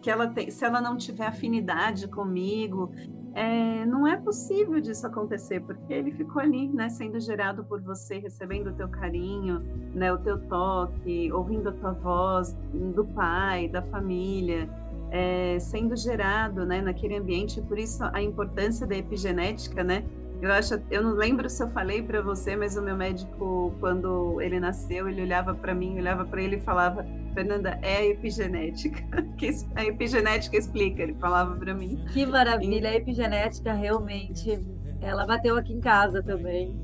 Que 0.00 0.10
ela 0.10 0.26
tem, 0.28 0.50
se 0.50 0.64
ela 0.64 0.80
não 0.80 0.96
tiver 0.96 1.26
afinidade 1.26 2.08
comigo, 2.08 2.90
é, 3.34 3.86
não 3.86 4.06
é 4.06 4.16
possível 4.16 4.80
disso 4.80 5.06
acontecer, 5.06 5.60
porque 5.60 5.92
ele 5.92 6.12
ficou 6.12 6.42
ali, 6.42 6.68
né, 6.68 6.88
sendo 6.90 7.18
gerado 7.18 7.64
por 7.64 7.80
você, 7.80 8.18
recebendo 8.18 8.68
o 8.68 8.72
teu 8.74 8.88
carinho, 8.88 9.60
né, 9.94 10.12
o 10.12 10.18
teu 10.18 10.38
toque, 10.48 11.32
ouvindo 11.32 11.70
a 11.70 11.72
tua 11.72 11.92
voz 11.92 12.54
do 12.94 13.04
pai, 13.06 13.68
da 13.68 13.80
família, 13.80 14.68
é, 15.10 15.58
sendo 15.60 15.96
gerado, 15.96 16.66
né, 16.66 16.82
naquele 16.82 17.16
ambiente. 17.16 17.60
Por 17.62 17.78
isso 17.78 18.04
a 18.12 18.22
importância 18.22 18.86
da 18.86 18.96
epigenética, 18.96 19.82
né, 19.82 20.04
eu 20.42 20.52
acho, 20.52 20.74
eu 20.90 21.04
não 21.04 21.14
lembro 21.14 21.48
se 21.48 21.62
eu 21.62 21.70
falei 21.70 22.02
para 22.02 22.20
você, 22.20 22.56
mas 22.56 22.76
o 22.76 22.82
meu 22.82 22.96
médico, 22.96 23.72
quando 23.78 24.40
ele 24.40 24.58
nasceu, 24.58 25.08
ele 25.08 25.22
olhava 25.22 25.54
para 25.54 25.72
mim, 25.72 25.96
olhava 25.96 26.24
para 26.24 26.42
ele 26.42 26.56
e 26.56 26.60
falava: 26.60 27.06
Fernanda, 27.32 27.78
é 27.80 27.98
a 27.98 28.06
epigenética. 28.06 29.04
a 29.76 29.84
epigenética 29.84 30.56
explica, 30.56 31.04
ele 31.04 31.14
falava 31.14 31.54
para 31.54 31.72
mim. 31.72 32.04
Que 32.12 32.26
maravilha, 32.26 32.90
a 32.90 32.96
epigenética 32.96 33.72
realmente. 33.72 34.58
Ela 35.00 35.24
bateu 35.24 35.56
aqui 35.56 35.72
em 35.72 35.80
casa 35.80 36.20
também. 36.22 36.76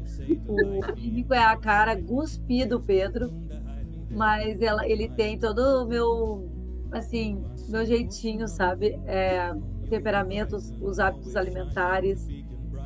O 0.46 0.80
químico 0.94 1.34
é 1.34 1.42
a 1.44 1.56
cara 1.56 1.96
guspi 1.96 2.64
do 2.64 2.80
Pedro, 2.80 3.28
mas 4.08 4.62
ela, 4.62 4.86
ele 4.86 5.08
tem 5.08 5.36
todo 5.36 5.82
o 5.82 5.86
meu, 5.88 6.48
assim, 6.92 7.44
meu 7.68 7.84
jeitinho, 7.84 8.46
sabe? 8.46 9.00
É, 9.04 9.52
temperamentos, 9.88 10.72
os 10.80 11.00
hábitos 11.00 11.34
alimentares 11.34 12.28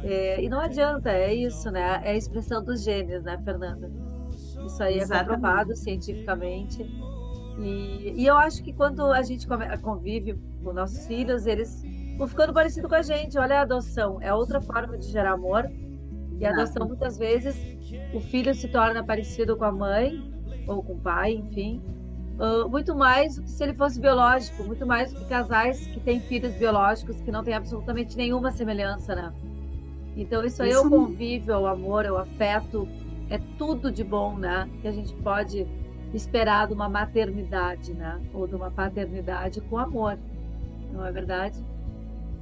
é, 0.05 0.43
e 0.43 0.49
não 0.49 0.61
adianta, 0.61 1.11
é 1.11 1.33
isso, 1.33 1.71
né? 1.71 2.01
É 2.05 2.11
a 2.11 2.17
expressão 2.17 2.63
dos 2.63 2.83
genes, 2.83 3.23
né, 3.23 3.39
Fernanda? 3.39 3.91
Isso 4.67 4.83
aí 4.83 4.99
é 4.99 5.03
Exatamente. 5.03 5.31
é 5.31 5.35
comprovado 5.35 5.77
cientificamente. 5.77 6.83
E, 7.59 8.15
e, 8.17 8.27
eu 8.27 8.37
acho 8.37 8.63
que 8.63 8.73
quando 8.73 9.05
a 9.13 9.23
gente 9.23 9.47
convive 9.83 10.39
com 10.65 10.73
nossos 10.73 11.07
filhos, 11.07 11.47
eles 11.47 11.83
vão 12.17 12.27
ficando 12.27 12.53
parecidos 12.53 12.89
com 12.89 12.97
a 12.97 13.03
gente. 13.03 13.39
Olha 13.39 13.59
a 13.59 13.63
adoção, 13.63 14.19
é 14.21 14.33
outra 14.33 14.61
forma 14.61 14.97
de 14.99 15.07
gerar 15.07 15.33
amor. 15.33 15.71
E 16.39 16.47
a 16.47 16.51
adoção, 16.51 16.87
muitas 16.89 17.17
vezes, 17.19 17.57
o 18.13 18.21
filho 18.21 18.55
se 18.55 18.69
torna 18.69 19.05
parecido 19.05 19.57
com 19.57 19.65
a 19.65 19.71
mãe, 19.71 20.33
ou 20.67 20.83
com 20.83 20.95
o 20.95 20.99
pai, 20.99 21.35
enfim. 21.35 21.81
Uh, 22.39 22.69
muito 22.69 22.95
mais 22.95 23.37
do 23.37 23.43
que 23.43 23.51
se 23.51 23.63
ele 23.63 23.75
fosse 23.75 24.01
biológico, 24.01 24.65
muito 24.65 24.85
mais 24.87 25.13
do 25.13 25.21
que 25.21 25.27
casais 25.27 25.87
que 25.87 26.01
têm 26.01 26.21
filhos 26.21 26.55
biológicos 26.55 27.21
que 27.21 27.31
não 27.31 27.45
têm 27.45 27.55
absolutamente 27.55 28.17
nenhuma 28.17 28.51
semelhança, 28.51 29.15
né? 29.15 29.33
Então, 30.17 30.45
isso 30.45 30.63
aí 30.63 30.71
isso... 30.71 30.79
é 30.79 30.87
o 30.87 30.91
convívio, 30.91 31.53
é 31.53 31.59
o 31.59 31.67
amor, 31.67 32.05
é 32.05 32.13
o 32.13 32.17
afeto, 32.17 32.89
é 33.31 33.39
tudo 33.57 33.91
de 33.91 34.05
bom, 34.05 34.37
né? 34.37 34.69
Que 34.81 34.89
a 34.89 34.93
gente 34.93 35.15
pode 35.17 35.67
esperar 36.13 36.67
de 36.67 36.75
uma 36.75 36.89
maternidade, 36.89 37.95
né? 37.95 38.21
Ou 38.35 38.47
de 38.47 38.55
uma 38.55 38.71
paternidade 38.71 39.61
com 39.63 39.79
amor, 39.79 40.19
não 40.93 41.05
é 41.05 41.11
verdade? 41.11 41.65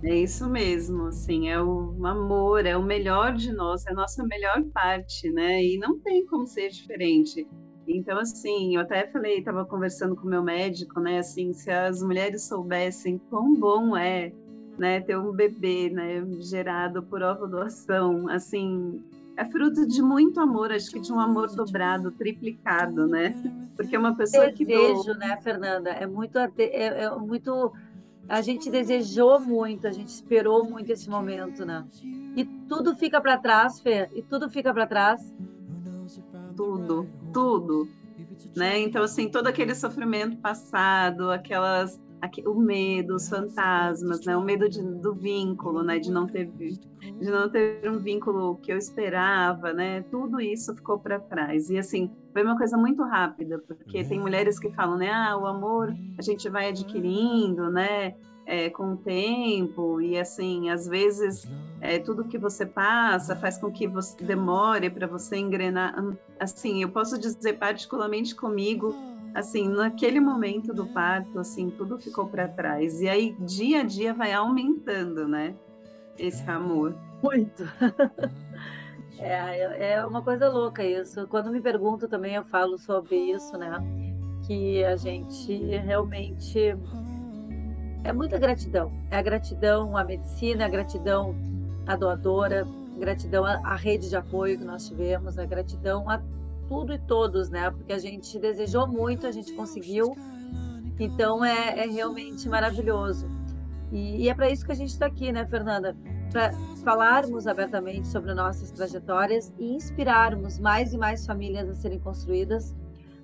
É 0.02 0.14
isso 0.14 0.48
mesmo, 0.48 1.08
assim, 1.08 1.50
é 1.50 1.62
o 1.62 1.94
amor, 2.06 2.64
é 2.64 2.74
o 2.76 2.82
melhor 2.82 3.34
de 3.34 3.52
nós, 3.52 3.86
é 3.86 3.90
a 3.90 3.94
nossa 3.94 4.24
melhor 4.24 4.62
parte, 4.72 5.30
né? 5.30 5.62
E 5.62 5.78
não 5.78 5.98
tem 6.00 6.26
como 6.26 6.46
ser 6.46 6.70
diferente. 6.70 7.46
Então, 7.86 8.18
assim, 8.18 8.76
eu 8.76 8.80
até 8.80 9.06
falei, 9.08 9.38
estava 9.38 9.64
conversando 9.64 10.16
com 10.16 10.26
o 10.26 10.30
meu 10.30 10.42
médico, 10.42 11.00
né? 11.00 11.18
Assim, 11.18 11.52
se 11.52 11.70
as 11.70 12.02
mulheres 12.02 12.48
soubessem 12.48 13.18
quão 13.28 13.54
bom 13.54 13.96
é 13.96 14.32
né, 14.80 14.98
ter 14.98 15.14
um 15.18 15.30
bebê, 15.30 15.90
né, 15.90 16.24
gerado 16.38 17.02
por 17.02 17.22
ovo-doação, 17.22 18.26
assim, 18.30 19.04
é 19.36 19.44
fruto 19.44 19.86
de 19.86 20.00
muito 20.00 20.40
amor, 20.40 20.72
acho 20.72 20.90
que 20.90 20.98
de 20.98 21.12
um 21.12 21.20
amor 21.20 21.54
dobrado, 21.54 22.10
triplicado, 22.10 23.06
né? 23.06 23.34
Porque 23.76 23.94
é 23.94 23.98
uma 23.98 24.16
pessoa 24.16 24.46
Desejo, 24.46 24.56
que 24.56 24.64
Desejo, 24.64 25.18
né, 25.18 25.36
Fernanda? 25.36 25.90
É 25.90 26.06
muito, 26.06 26.38
é, 26.38 26.48
é 26.56 27.10
muito, 27.14 27.70
a 28.26 28.40
gente 28.40 28.70
desejou 28.70 29.38
muito, 29.38 29.86
a 29.86 29.92
gente 29.92 30.08
esperou 30.08 30.64
muito 30.64 30.90
esse 30.90 31.10
momento, 31.10 31.66
né? 31.66 31.84
E 32.34 32.46
tudo 32.66 32.96
fica 32.96 33.20
para 33.20 33.36
trás, 33.36 33.80
Fê, 33.80 34.08
e 34.14 34.22
tudo 34.22 34.48
fica 34.48 34.72
para 34.72 34.86
trás. 34.86 35.34
Tudo, 36.56 37.06
tudo, 37.34 37.86
né? 38.56 38.78
Então 38.78 39.02
assim, 39.02 39.28
todo 39.28 39.46
aquele 39.46 39.74
sofrimento 39.74 40.38
passado, 40.38 41.30
aquelas 41.30 42.00
o 42.46 42.54
medo, 42.54 43.14
os 43.14 43.28
fantasmas, 43.28 44.24
né? 44.24 44.36
O 44.36 44.42
medo 44.42 44.68
de, 44.68 44.82
do 44.82 45.14
vínculo, 45.14 45.82
né? 45.82 45.98
De 45.98 46.10
não 46.10 46.26
ter 46.26 46.46
de 46.46 47.30
não 47.30 47.50
ter 47.50 47.88
um 47.88 47.98
vínculo 47.98 48.56
que 48.56 48.72
eu 48.72 48.76
esperava, 48.76 49.72
né? 49.72 50.02
Tudo 50.10 50.40
isso 50.40 50.74
ficou 50.74 50.98
para 50.98 51.18
trás. 51.18 51.70
E 51.70 51.78
assim, 51.78 52.10
foi 52.32 52.42
uma 52.42 52.56
coisa 52.56 52.76
muito 52.76 53.02
rápida, 53.02 53.58
porque 53.66 54.04
tem 54.04 54.20
mulheres 54.20 54.58
que 54.58 54.70
falam, 54.70 54.96
né? 54.96 55.10
Ah, 55.10 55.36
o 55.36 55.46
amor 55.46 55.94
a 56.18 56.22
gente 56.22 56.48
vai 56.48 56.68
adquirindo, 56.68 57.70
né? 57.70 58.14
É, 58.46 58.68
com 58.68 58.94
o 58.94 58.96
tempo 58.96 60.00
e 60.00 60.18
assim 60.18 60.70
às 60.70 60.88
vezes 60.88 61.48
é, 61.80 62.00
tudo 62.00 62.24
que 62.24 62.36
você 62.36 62.66
passa 62.66 63.36
faz 63.36 63.58
com 63.58 63.70
que 63.70 63.86
você 63.86 64.16
demore 64.24 64.90
para 64.90 65.06
você 65.06 65.36
engrenar 65.36 65.94
assim 66.40 66.82
eu 66.82 66.88
posso 66.88 67.16
dizer 67.16 67.58
particularmente 67.58 68.34
comigo 68.34 68.92
assim, 69.34 69.68
naquele 69.68 70.20
momento 70.20 70.72
do 70.72 70.86
parto, 70.86 71.38
assim, 71.38 71.70
tudo 71.70 71.98
ficou 71.98 72.26
para 72.26 72.48
trás. 72.48 73.00
E 73.00 73.08
aí, 73.08 73.36
dia 73.40 73.80
a 73.80 73.84
dia, 73.84 74.14
vai 74.14 74.32
aumentando, 74.32 75.26
né? 75.26 75.54
Esse 76.18 76.48
amor. 76.50 76.94
Muito. 77.22 77.64
é, 79.18 79.92
é 79.92 80.06
uma 80.06 80.22
coisa 80.22 80.48
louca 80.48 80.84
isso. 80.84 81.26
Quando 81.28 81.50
me 81.50 81.60
pergunto 81.60 82.08
também, 82.08 82.34
eu 82.34 82.44
falo 82.44 82.78
sobre 82.78 83.16
isso, 83.16 83.56
né? 83.56 83.78
Que 84.46 84.84
a 84.84 84.96
gente 84.96 85.54
realmente. 85.76 86.76
É 88.02 88.12
muita 88.12 88.38
gratidão. 88.38 88.90
É 89.10 89.18
a 89.18 89.22
gratidão 89.22 89.96
à 89.96 90.02
medicina, 90.02 90.64
a 90.64 90.68
gratidão 90.68 91.34
à 91.86 91.96
doadora, 91.96 92.66
gratidão 92.98 93.44
à 93.44 93.76
rede 93.76 94.08
de 94.08 94.16
apoio 94.16 94.58
que 94.58 94.64
nós 94.64 94.88
tivemos, 94.88 95.38
a 95.38 95.44
gratidão 95.44 96.08
a 96.08 96.20
tudo 96.70 96.94
e 96.94 96.98
todos, 97.00 97.50
né? 97.50 97.68
Porque 97.68 97.92
a 97.92 97.98
gente 97.98 98.38
desejou 98.38 98.86
muito, 98.86 99.26
a 99.26 99.32
gente 99.32 99.52
conseguiu. 99.54 100.16
Então 101.00 101.44
é, 101.44 101.80
é 101.80 101.86
realmente 101.86 102.48
maravilhoso. 102.48 103.26
E, 103.90 104.22
e 104.22 104.28
é 104.28 104.34
para 104.34 104.48
isso 104.48 104.64
que 104.64 104.70
a 104.70 104.76
gente 104.76 104.90
está 104.90 105.06
aqui, 105.06 105.32
né, 105.32 105.44
Fernanda? 105.44 105.96
Para 106.30 106.52
falarmos 106.84 107.48
abertamente 107.48 108.06
sobre 108.06 108.32
nossas 108.34 108.70
trajetórias 108.70 109.52
e 109.58 109.74
inspirarmos 109.74 110.60
mais 110.60 110.92
e 110.92 110.98
mais 110.98 111.26
famílias 111.26 111.68
a 111.68 111.74
serem 111.74 111.98
construídas 111.98 112.72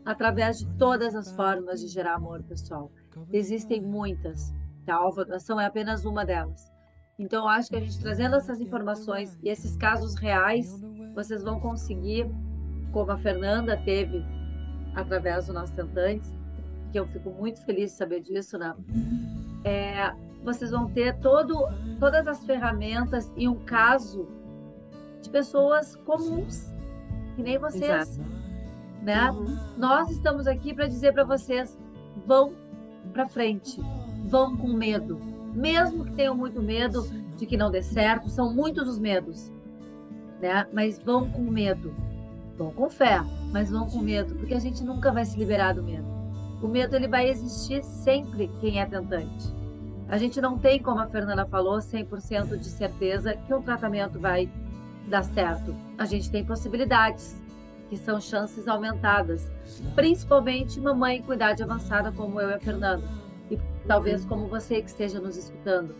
através 0.04 0.58
de 0.58 0.66
todas 0.76 1.14
as 1.14 1.30
formas 1.30 1.80
de 1.80 1.86
gerar 1.86 2.14
amor, 2.14 2.42
pessoal. 2.42 2.90
Existem 3.32 3.80
muitas. 3.80 4.52
A 4.88 4.94
alvoração 4.94 5.60
é 5.60 5.66
apenas 5.66 6.04
uma 6.04 6.24
delas. 6.24 6.68
Então, 7.16 7.48
acho 7.48 7.70
que 7.70 7.76
a 7.76 7.80
gente 7.80 7.98
trazendo 8.00 8.34
essas 8.34 8.60
informações 8.60 9.38
e 9.42 9.48
esses 9.48 9.76
casos 9.76 10.16
reais, 10.16 10.68
vocês 11.14 11.42
vão 11.42 11.60
conseguir 11.60 12.28
como 12.92 13.10
a 13.10 13.18
Fernanda 13.18 13.76
teve 13.76 14.24
através 14.94 15.46
do 15.46 15.52
nosso 15.52 15.74
Tentantes, 15.74 16.34
que 16.90 16.98
eu 16.98 17.06
fico 17.06 17.30
muito 17.30 17.60
feliz 17.64 17.90
de 17.90 17.96
saber 17.96 18.20
disso, 18.20 18.58
né? 18.58 18.74
É, 19.64 20.12
vocês 20.42 20.70
vão 20.70 20.88
ter 20.88 21.18
todo, 21.18 21.54
todas 21.98 22.26
as 22.26 22.44
ferramentas 22.44 23.30
e 23.36 23.46
um 23.48 23.56
caso 23.56 24.26
de 25.20 25.28
pessoas 25.28 25.96
comuns, 25.96 26.72
que 27.34 27.42
nem 27.42 27.58
vocês, 27.58 28.18
Exato. 28.18 28.28
né? 29.02 29.30
Uhum. 29.30 29.58
Nós 29.76 30.10
estamos 30.10 30.46
aqui 30.46 30.72
para 30.72 30.86
dizer 30.86 31.12
para 31.12 31.24
vocês, 31.24 31.76
vão 32.26 32.54
para 33.12 33.26
frente, 33.26 33.80
vão 34.24 34.56
com 34.56 34.68
medo, 34.68 35.20
mesmo 35.52 36.04
que 36.04 36.12
tenham 36.12 36.34
muito 36.34 36.62
medo 36.62 37.06
de 37.36 37.44
que 37.44 37.56
não 37.56 37.70
dê 37.70 37.82
certo, 37.82 38.30
são 38.30 38.54
muitos 38.54 38.88
os 38.88 38.98
medos, 38.98 39.52
né? 40.40 40.66
Mas 40.72 41.02
vão 41.02 41.30
com 41.30 41.42
medo 41.42 41.94
Vão 42.56 42.70
com 42.70 42.88
fé, 42.88 43.20
mas 43.52 43.70
vão 43.70 43.88
com 43.88 43.98
medo, 43.98 44.34
porque 44.34 44.54
a 44.54 44.58
gente 44.58 44.82
nunca 44.82 45.12
vai 45.12 45.24
se 45.24 45.38
liberar 45.38 45.74
do 45.74 45.82
medo. 45.82 46.06
O 46.62 46.68
medo 46.68 46.96
ele 46.96 47.06
vai 47.06 47.28
existir 47.28 47.84
sempre 47.84 48.50
quem 48.60 48.80
é 48.80 48.86
tentante. 48.86 49.54
A 50.08 50.16
gente 50.18 50.40
não 50.40 50.56
tem, 50.56 50.80
como 50.80 51.00
a 51.00 51.06
Fernanda 51.06 51.44
falou, 51.44 51.78
100% 51.78 52.56
de 52.56 52.68
certeza 52.68 53.34
que 53.34 53.52
um 53.52 53.60
tratamento 53.60 54.18
vai 54.18 54.48
dar 55.08 55.22
certo. 55.22 55.74
A 55.98 56.04
gente 56.04 56.30
tem 56.30 56.44
possibilidades, 56.44 57.36
que 57.88 57.96
são 57.96 58.20
chances 58.20 58.66
aumentadas, 58.66 59.50
principalmente 59.94 60.80
mamãe 60.80 61.22
com 61.22 61.32
idade 61.32 61.62
avançada 61.62 62.10
como 62.10 62.40
eu 62.40 62.50
e 62.50 62.54
a 62.54 62.58
Fernanda, 62.58 63.04
e 63.50 63.58
talvez 63.86 64.24
como 64.24 64.48
você 64.48 64.80
que 64.80 64.88
esteja 64.88 65.20
nos 65.20 65.36
escutando. 65.36 65.94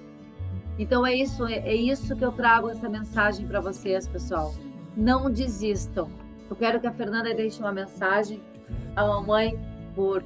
Então 0.79 1.07
é 1.07 1.15
isso, 1.15 1.47
é 1.47 1.75
isso 1.75 2.15
que 2.17 2.25
eu 2.25 2.33
trago 2.33 2.69
essa 2.69 2.89
mensagem 2.89 3.47
para 3.47 3.61
vocês, 3.61 4.07
pessoal. 4.07 4.55
Não 4.97 5.31
desistam. 5.31 6.09
Eu 6.49 6.57
quero 6.57 6.81
que 6.81 6.87
a 6.87 6.93
Fernanda 6.93 7.35
deixe 7.35 7.61
uma 7.61 7.73
mensagem 7.73 8.41
à 8.95 9.05
mamãe 9.07 9.59
por 9.95 10.23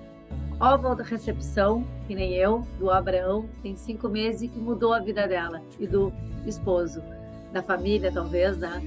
ovo 0.61 0.95
da 0.95 1.03
recepção, 1.03 1.87
que 2.07 2.15
nem 2.15 2.35
eu, 2.35 2.67
do 2.79 2.91
Abraão, 2.91 3.49
tem 3.63 3.77
cinco 3.77 4.09
meses 4.09 4.43
e 4.43 4.49
que 4.49 4.59
mudou 4.59 4.93
a 4.93 5.01
vida 5.01 5.27
dela 5.27 5.63
e 5.79 5.87
do 5.87 6.13
esposo, 6.47 7.03
da 7.53 7.63
família 7.63 8.13
talvez, 8.13 8.59
né? 8.59 8.83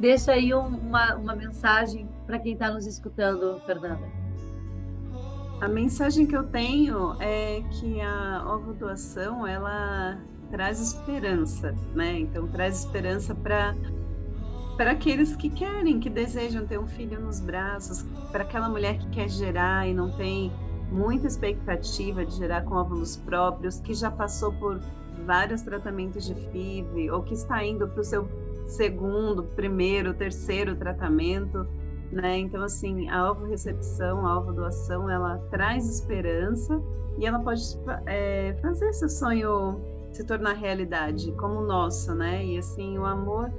Deixa 0.00 0.32
aí 0.32 0.52
uma, 0.52 1.14
uma 1.14 1.36
mensagem 1.36 2.08
para 2.26 2.38
quem 2.38 2.54
está 2.54 2.70
nos 2.70 2.86
escutando, 2.86 3.60
Fernanda. 3.64 4.24
A 5.60 5.68
mensagem 5.68 6.26
que 6.26 6.36
eu 6.36 6.44
tenho 6.44 7.16
é 7.20 7.62
que 7.70 8.00
a 8.00 8.44
ovo 8.46 8.74
doação 8.74 9.46
ela 9.46 10.18
traz 10.50 10.80
esperança, 10.80 11.74
né? 11.94 12.18
Então 12.18 12.48
traz 12.48 12.80
esperança 12.80 13.34
para 13.34 13.74
para 14.76 14.92
aqueles 14.92 15.36
que 15.36 15.48
querem, 15.48 16.00
que 16.00 16.10
desejam 16.10 16.66
ter 16.66 16.78
um 16.78 16.86
filho 16.86 17.20
nos 17.20 17.40
braços, 17.40 18.02
para 18.32 18.42
aquela 18.42 18.68
mulher 18.68 18.98
que 18.98 19.08
quer 19.10 19.28
gerar 19.28 19.86
e 19.86 19.94
não 19.94 20.10
tem 20.16 20.52
muita 20.90 21.26
expectativa 21.26 22.24
de 22.24 22.34
gerar 22.36 22.62
com 22.62 22.74
óvulos 22.74 23.16
próprios, 23.16 23.80
que 23.80 23.94
já 23.94 24.10
passou 24.10 24.52
por 24.52 24.80
vários 25.24 25.62
tratamentos 25.62 26.24
de 26.26 26.34
FIV 26.34 27.10
ou 27.10 27.22
que 27.22 27.34
está 27.34 27.64
indo 27.64 27.88
para 27.88 28.00
o 28.00 28.04
seu 28.04 28.28
segundo, 28.66 29.44
primeiro, 29.44 30.14
terceiro 30.14 30.74
tratamento, 30.74 31.66
né? 32.10 32.38
Então 32.38 32.62
assim, 32.62 33.08
a 33.10 33.30
ovo 33.30 33.46
recepção, 33.46 34.26
a 34.26 34.38
ovo 34.38 34.52
doação, 34.52 35.08
ela 35.08 35.38
traz 35.50 35.88
esperança 35.88 36.80
e 37.18 37.26
ela 37.26 37.38
pode 37.38 37.62
é, 38.06 38.56
fazer 38.60 38.88
esse 38.88 39.08
sonho 39.08 39.80
se 40.12 40.24
tornar 40.24 40.54
realidade, 40.54 41.32
como 41.32 41.60
o 41.60 41.66
nosso, 41.66 42.14
né? 42.14 42.44
E 42.44 42.58
assim, 42.58 42.98
o 42.98 43.04
amor 43.04 43.52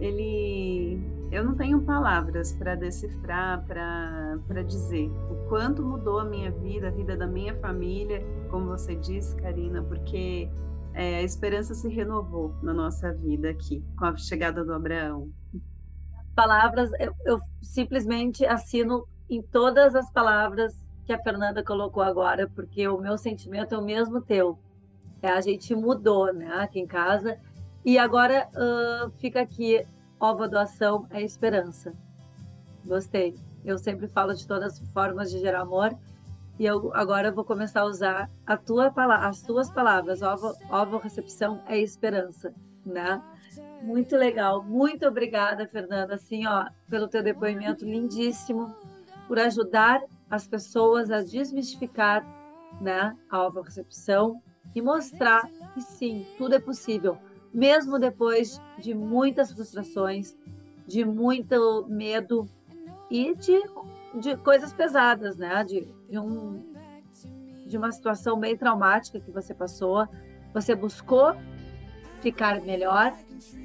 ele 0.00 0.98
eu 1.30 1.44
não 1.44 1.54
tenho 1.54 1.80
palavras 1.82 2.52
para 2.52 2.74
decifrar, 2.74 3.64
para 3.64 4.62
dizer 4.66 5.08
o 5.30 5.48
quanto 5.48 5.80
mudou 5.80 6.18
a 6.18 6.24
minha 6.24 6.50
vida, 6.50 6.88
a 6.88 6.90
vida 6.90 7.16
da 7.16 7.26
minha 7.26 7.54
família, 7.60 8.20
como 8.50 8.66
você 8.66 8.96
disse, 8.96 9.36
Karina, 9.36 9.80
porque 9.80 10.50
é, 10.92 11.18
a 11.18 11.22
esperança 11.22 11.72
se 11.72 11.88
renovou 11.88 12.52
na 12.62 12.74
nossa 12.74 13.12
vida 13.12 13.48
aqui, 13.48 13.84
com 13.96 14.06
a 14.06 14.16
chegada 14.16 14.64
do 14.64 14.72
Abraão. 14.72 15.30
Palavras, 16.34 16.90
eu, 16.98 17.14
eu 17.24 17.38
simplesmente 17.62 18.44
assino 18.44 19.06
em 19.28 19.40
todas 19.40 19.94
as 19.94 20.10
palavras 20.10 20.74
que 21.04 21.12
a 21.12 21.22
Fernanda 21.22 21.62
colocou 21.62 22.02
agora, 22.02 22.50
porque 22.56 22.88
o 22.88 22.98
meu 22.98 23.16
sentimento 23.16 23.72
é 23.72 23.78
o 23.78 23.84
mesmo 23.84 24.20
teu. 24.20 24.58
É, 25.22 25.28
a 25.28 25.40
gente 25.40 25.76
mudou, 25.76 26.32
né, 26.32 26.52
aqui 26.54 26.80
em 26.80 26.86
casa 26.86 27.38
e 27.84 27.98
agora 27.98 28.48
uh, 28.54 29.10
fica 29.12 29.40
aqui, 29.40 29.86
ova 30.18 30.48
doação 30.48 31.06
é 31.10 31.22
esperança. 31.22 31.94
Gostei. 32.84 33.34
Eu 33.64 33.78
sempre 33.78 34.06
falo 34.08 34.34
de 34.34 34.46
todas 34.46 34.74
as 34.74 34.92
formas 34.92 35.30
de 35.30 35.38
gerar 35.38 35.60
amor 35.60 35.96
e 36.58 36.66
eu 36.66 36.90
agora 36.94 37.32
vou 37.32 37.44
começar 37.44 37.80
a 37.80 37.86
usar 37.86 38.30
a 38.46 38.56
tua 38.56 38.92
as 38.96 39.42
tuas 39.42 39.70
palavras. 39.70 40.20
Ova, 40.22 40.54
ova 40.70 40.98
recepção 40.98 41.62
é 41.66 41.78
esperança, 41.78 42.54
né? 42.84 43.22
Muito 43.82 44.14
legal. 44.14 44.62
Muito 44.62 45.06
obrigada, 45.06 45.66
Fernanda, 45.66 46.14
assim, 46.14 46.46
ó, 46.46 46.66
pelo 46.88 47.08
teu 47.08 47.22
depoimento 47.22 47.84
lindíssimo, 47.84 48.74
por 49.26 49.38
ajudar 49.38 50.02
as 50.28 50.46
pessoas 50.46 51.10
a 51.10 51.22
desmistificar, 51.22 52.24
né, 52.80 53.16
a 53.30 53.42
ova 53.42 53.62
recepção 53.62 54.40
e 54.74 54.82
mostrar 54.82 55.42
que 55.74 55.80
sim, 55.80 56.26
tudo 56.36 56.54
é 56.54 56.60
possível 56.60 57.18
mesmo 57.52 57.98
depois 57.98 58.60
de 58.78 58.94
muitas 58.94 59.52
frustrações, 59.52 60.36
de 60.86 61.04
muito 61.04 61.86
medo 61.88 62.48
e 63.10 63.34
de, 63.34 63.62
de 64.20 64.36
coisas 64.38 64.72
pesadas, 64.72 65.36
né? 65.36 65.62
De, 65.64 65.86
de, 66.08 66.18
um, 66.18 66.64
de 67.66 67.76
uma 67.76 67.92
situação 67.92 68.38
bem 68.38 68.56
traumática 68.56 69.20
que 69.20 69.30
você 69.30 69.52
passou. 69.52 70.06
Você 70.54 70.74
buscou 70.74 71.34
ficar 72.20 72.60
melhor, 72.60 73.14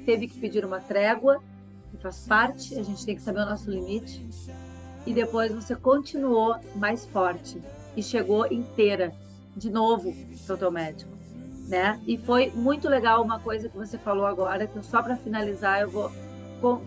teve 0.04 0.28
que 0.28 0.38
pedir 0.38 0.64
uma 0.64 0.80
trégua, 0.80 1.42
que 1.90 1.96
faz 1.96 2.26
parte, 2.26 2.78
a 2.78 2.82
gente 2.82 3.04
tem 3.04 3.16
que 3.16 3.22
saber 3.22 3.40
o 3.40 3.46
nosso 3.46 3.70
limite. 3.70 4.26
E 5.06 5.12
depois 5.12 5.52
você 5.52 5.74
continuou 5.76 6.56
mais 6.74 7.06
forte 7.06 7.62
e 7.96 8.02
chegou 8.02 8.46
inteira, 8.52 9.12
de 9.56 9.70
novo, 9.70 10.12
para 10.44 10.54
o 10.54 10.58
teu 10.58 10.70
médico 10.70 11.15
né? 11.68 12.00
E 12.06 12.16
foi 12.16 12.50
muito 12.54 12.88
legal 12.88 13.22
uma 13.22 13.38
coisa 13.40 13.68
que 13.68 13.76
você 13.76 13.98
falou 13.98 14.26
agora, 14.26 14.66
que 14.66 14.84
só 14.84 15.02
para 15.02 15.16
finalizar 15.16 15.80
eu 15.80 15.90
vou 15.90 16.10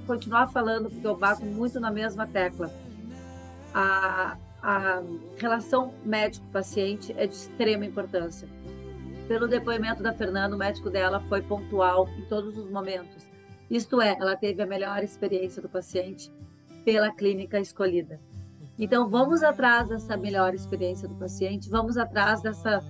continuar 0.07 0.47
falando, 0.47 0.89
porque 0.89 1.05
eu 1.05 1.15
bato 1.15 1.45
muito 1.45 1.79
na 1.79 1.91
mesma 1.91 2.25
tecla. 2.25 2.71
A, 3.73 4.37
a 4.61 5.01
relação 5.37 5.93
médico-paciente 6.03 7.13
é 7.17 7.27
de 7.27 7.35
extrema 7.35 7.85
importância. 7.85 8.47
Pelo 9.27 9.47
depoimento 9.47 10.01
da 10.01 10.11
Fernanda, 10.11 10.55
o 10.55 10.59
médico 10.59 10.89
dela 10.89 11.19
foi 11.19 11.41
pontual 11.41 12.09
em 12.17 12.25
todos 12.25 12.57
os 12.57 12.69
momentos. 12.69 13.27
Isto 13.69 14.01
é, 14.01 14.17
ela 14.19 14.35
teve 14.35 14.61
a 14.63 14.65
melhor 14.65 15.03
experiência 15.03 15.61
do 15.61 15.69
paciente 15.69 16.31
pela 16.83 17.11
clínica 17.11 17.59
escolhida. 17.59 18.19
Então, 18.77 19.07
vamos 19.07 19.43
atrás 19.43 19.89
dessa 19.89 20.17
melhor 20.17 20.55
experiência 20.55 21.07
do 21.07 21.13
paciente, 21.13 21.69
vamos 21.69 21.97
atrás 21.97 22.41
dessa 22.41 22.83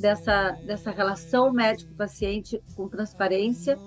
dessa, 0.00 0.52
dessa 0.64 0.90
relação 0.90 1.52
médico-paciente 1.52 2.60
com 2.74 2.88
transparência, 2.88 3.78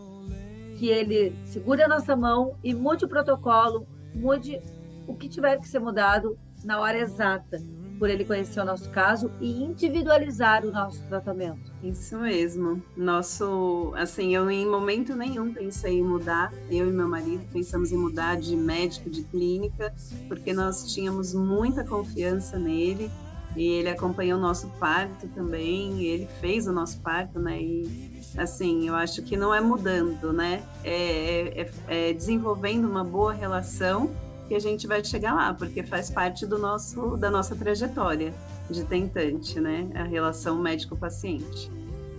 que 0.77 0.87
ele 0.87 1.35
segure 1.45 1.81
a 1.81 1.87
nossa 1.87 2.15
mão 2.15 2.55
e 2.63 2.73
mude 2.73 3.05
o 3.05 3.07
protocolo, 3.07 3.87
mude 4.13 4.61
o 5.07 5.15
que 5.15 5.27
tiver 5.27 5.59
que 5.59 5.67
ser 5.67 5.79
mudado 5.79 6.37
na 6.63 6.79
hora 6.79 6.97
exata, 6.97 7.61
por 7.99 8.09
ele 8.09 8.25
conhecer 8.25 8.59
o 8.59 8.65
nosso 8.65 8.89
caso 8.89 9.31
e 9.39 9.63
individualizar 9.63 10.65
o 10.65 10.71
nosso 10.71 11.01
tratamento. 11.07 11.71
Isso 11.81 12.17
mesmo. 12.17 12.81
Nosso, 12.97 13.93
assim, 13.95 14.35
eu 14.35 14.49
em 14.49 14.65
momento 14.65 15.15
nenhum 15.15 15.53
pensei 15.53 15.99
em 15.99 16.03
mudar. 16.03 16.51
Eu 16.69 16.89
e 16.89 16.91
meu 16.91 17.07
marido 17.07 17.45
pensamos 17.51 17.91
em 17.91 17.97
mudar 17.97 18.35
de 18.35 18.55
médico, 18.55 19.09
de 19.09 19.23
clínica, 19.23 19.93
porque 20.27 20.53
nós 20.53 20.91
tínhamos 20.93 21.33
muita 21.33 21.83
confiança 21.83 22.57
nele 22.57 23.09
e 23.55 23.67
ele 23.67 23.89
acompanhou 23.89 24.37
o 24.37 24.41
nosso 24.41 24.67
parto 24.79 25.27
também, 25.29 26.03
ele 26.03 26.27
fez 26.39 26.67
o 26.67 26.73
nosso 26.73 26.99
parto, 26.99 27.39
né? 27.39 27.61
E 27.61 28.21
assim, 28.37 28.87
eu 28.87 28.95
acho 28.95 29.21
que 29.21 29.37
não 29.37 29.53
é 29.53 29.61
mudando, 29.61 30.33
né? 30.33 30.63
É, 30.83 31.61
é, 31.61 31.71
é, 31.87 32.13
desenvolvendo 32.13 32.85
uma 32.89 33.03
boa 33.03 33.33
relação 33.33 34.09
que 34.47 34.55
a 34.55 34.59
gente 34.59 34.87
vai 34.87 35.03
chegar 35.03 35.33
lá, 35.33 35.53
porque 35.53 35.83
faz 35.83 36.09
parte 36.09 36.45
do 36.45 36.57
nosso, 36.57 37.15
da 37.17 37.29
nossa 37.29 37.55
trajetória 37.55 38.33
de 38.69 38.83
tentante, 38.83 39.59
né? 39.59 39.89
A 39.95 40.03
relação 40.03 40.57
médico-paciente. 40.57 41.71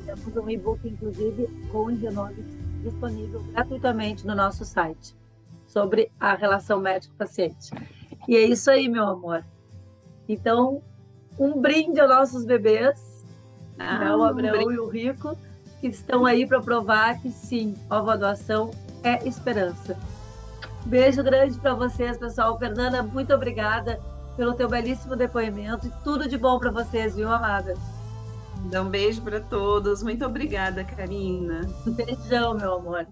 Temos 0.05 0.37
um 0.37 0.49
e-book, 0.49 0.87
inclusive, 0.89 1.49
com 1.71 1.87
o 1.87 1.97
Genomics 1.97 2.65
disponível 2.83 3.43
gratuitamente 3.53 4.27
no 4.27 4.35
nosso 4.35 4.65
site 4.65 5.17
sobre 5.67 6.11
a 6.21 6.35
relação 6.35 6.81
médico-paciente. 6.81 7.71
E 8.29 8.37
é 8.37 8.43
isso 8.43 8.71
aí, 8.71 8.89
meu 8.89 9.05
amor. 9.05 9.45
Então, 10.29 10.83
um 11.39 11.61
brinde 11.61 12.01
aos 12.01 12.11
nossos 12.11 12.45
bebês, 12.45 13.25
ah, 13.79 13.99
né, 13.99 14.17
o 14.17 14.23
Abraão 14.23 14.67
um 14.67 14.73
e 14.73 14.79
o 14.79 14.89
Rico, 14.89 15.37
que 15.81 15.89
estão 15.89 16.25
aí 16.25 16.47
para 16.47 16.61
provar 16.61 17.21
que 17.21 17.31
sim, 17.31 17.75
ova 17.91 18.17
doação 18.17 18.71
é 19.03 19.27
esperança. 19.27 19.97
Beijo 20.87 21.23
grande 21.23 21.59
para 21.59 21.75
vocês, 21.75 22.17
pessoal. 22.19 22.59
Fernanda, 22.59 23.03
muito 23.03 23.35
obrigada 23.35 24.01
pelo 24.37 24.55
teu 24.55 24.69
belíssimo 24.69 25.17
depoimento 25.17 25.87
e 25.87 25.93
tudo 26.03 26.29
de 26.29 26.37
bom 26.37 26.59
para 26.59 26.71
vocês, 26.71 27.15
viu, 27.15 27.31
amada? 27.33 27.75
Dá 28.71 28.83
um 28.83 28.89
beijo 28.89 29.23
para 29.23 29.41
todos. 29.41 30.03
Muito 30.03 30.25
obrigada, 30.25 30.85
Karina. 30.85 31.69
Beijão, 31.87 32.55
meu 32.55 32.75
amor. 32.75 33.07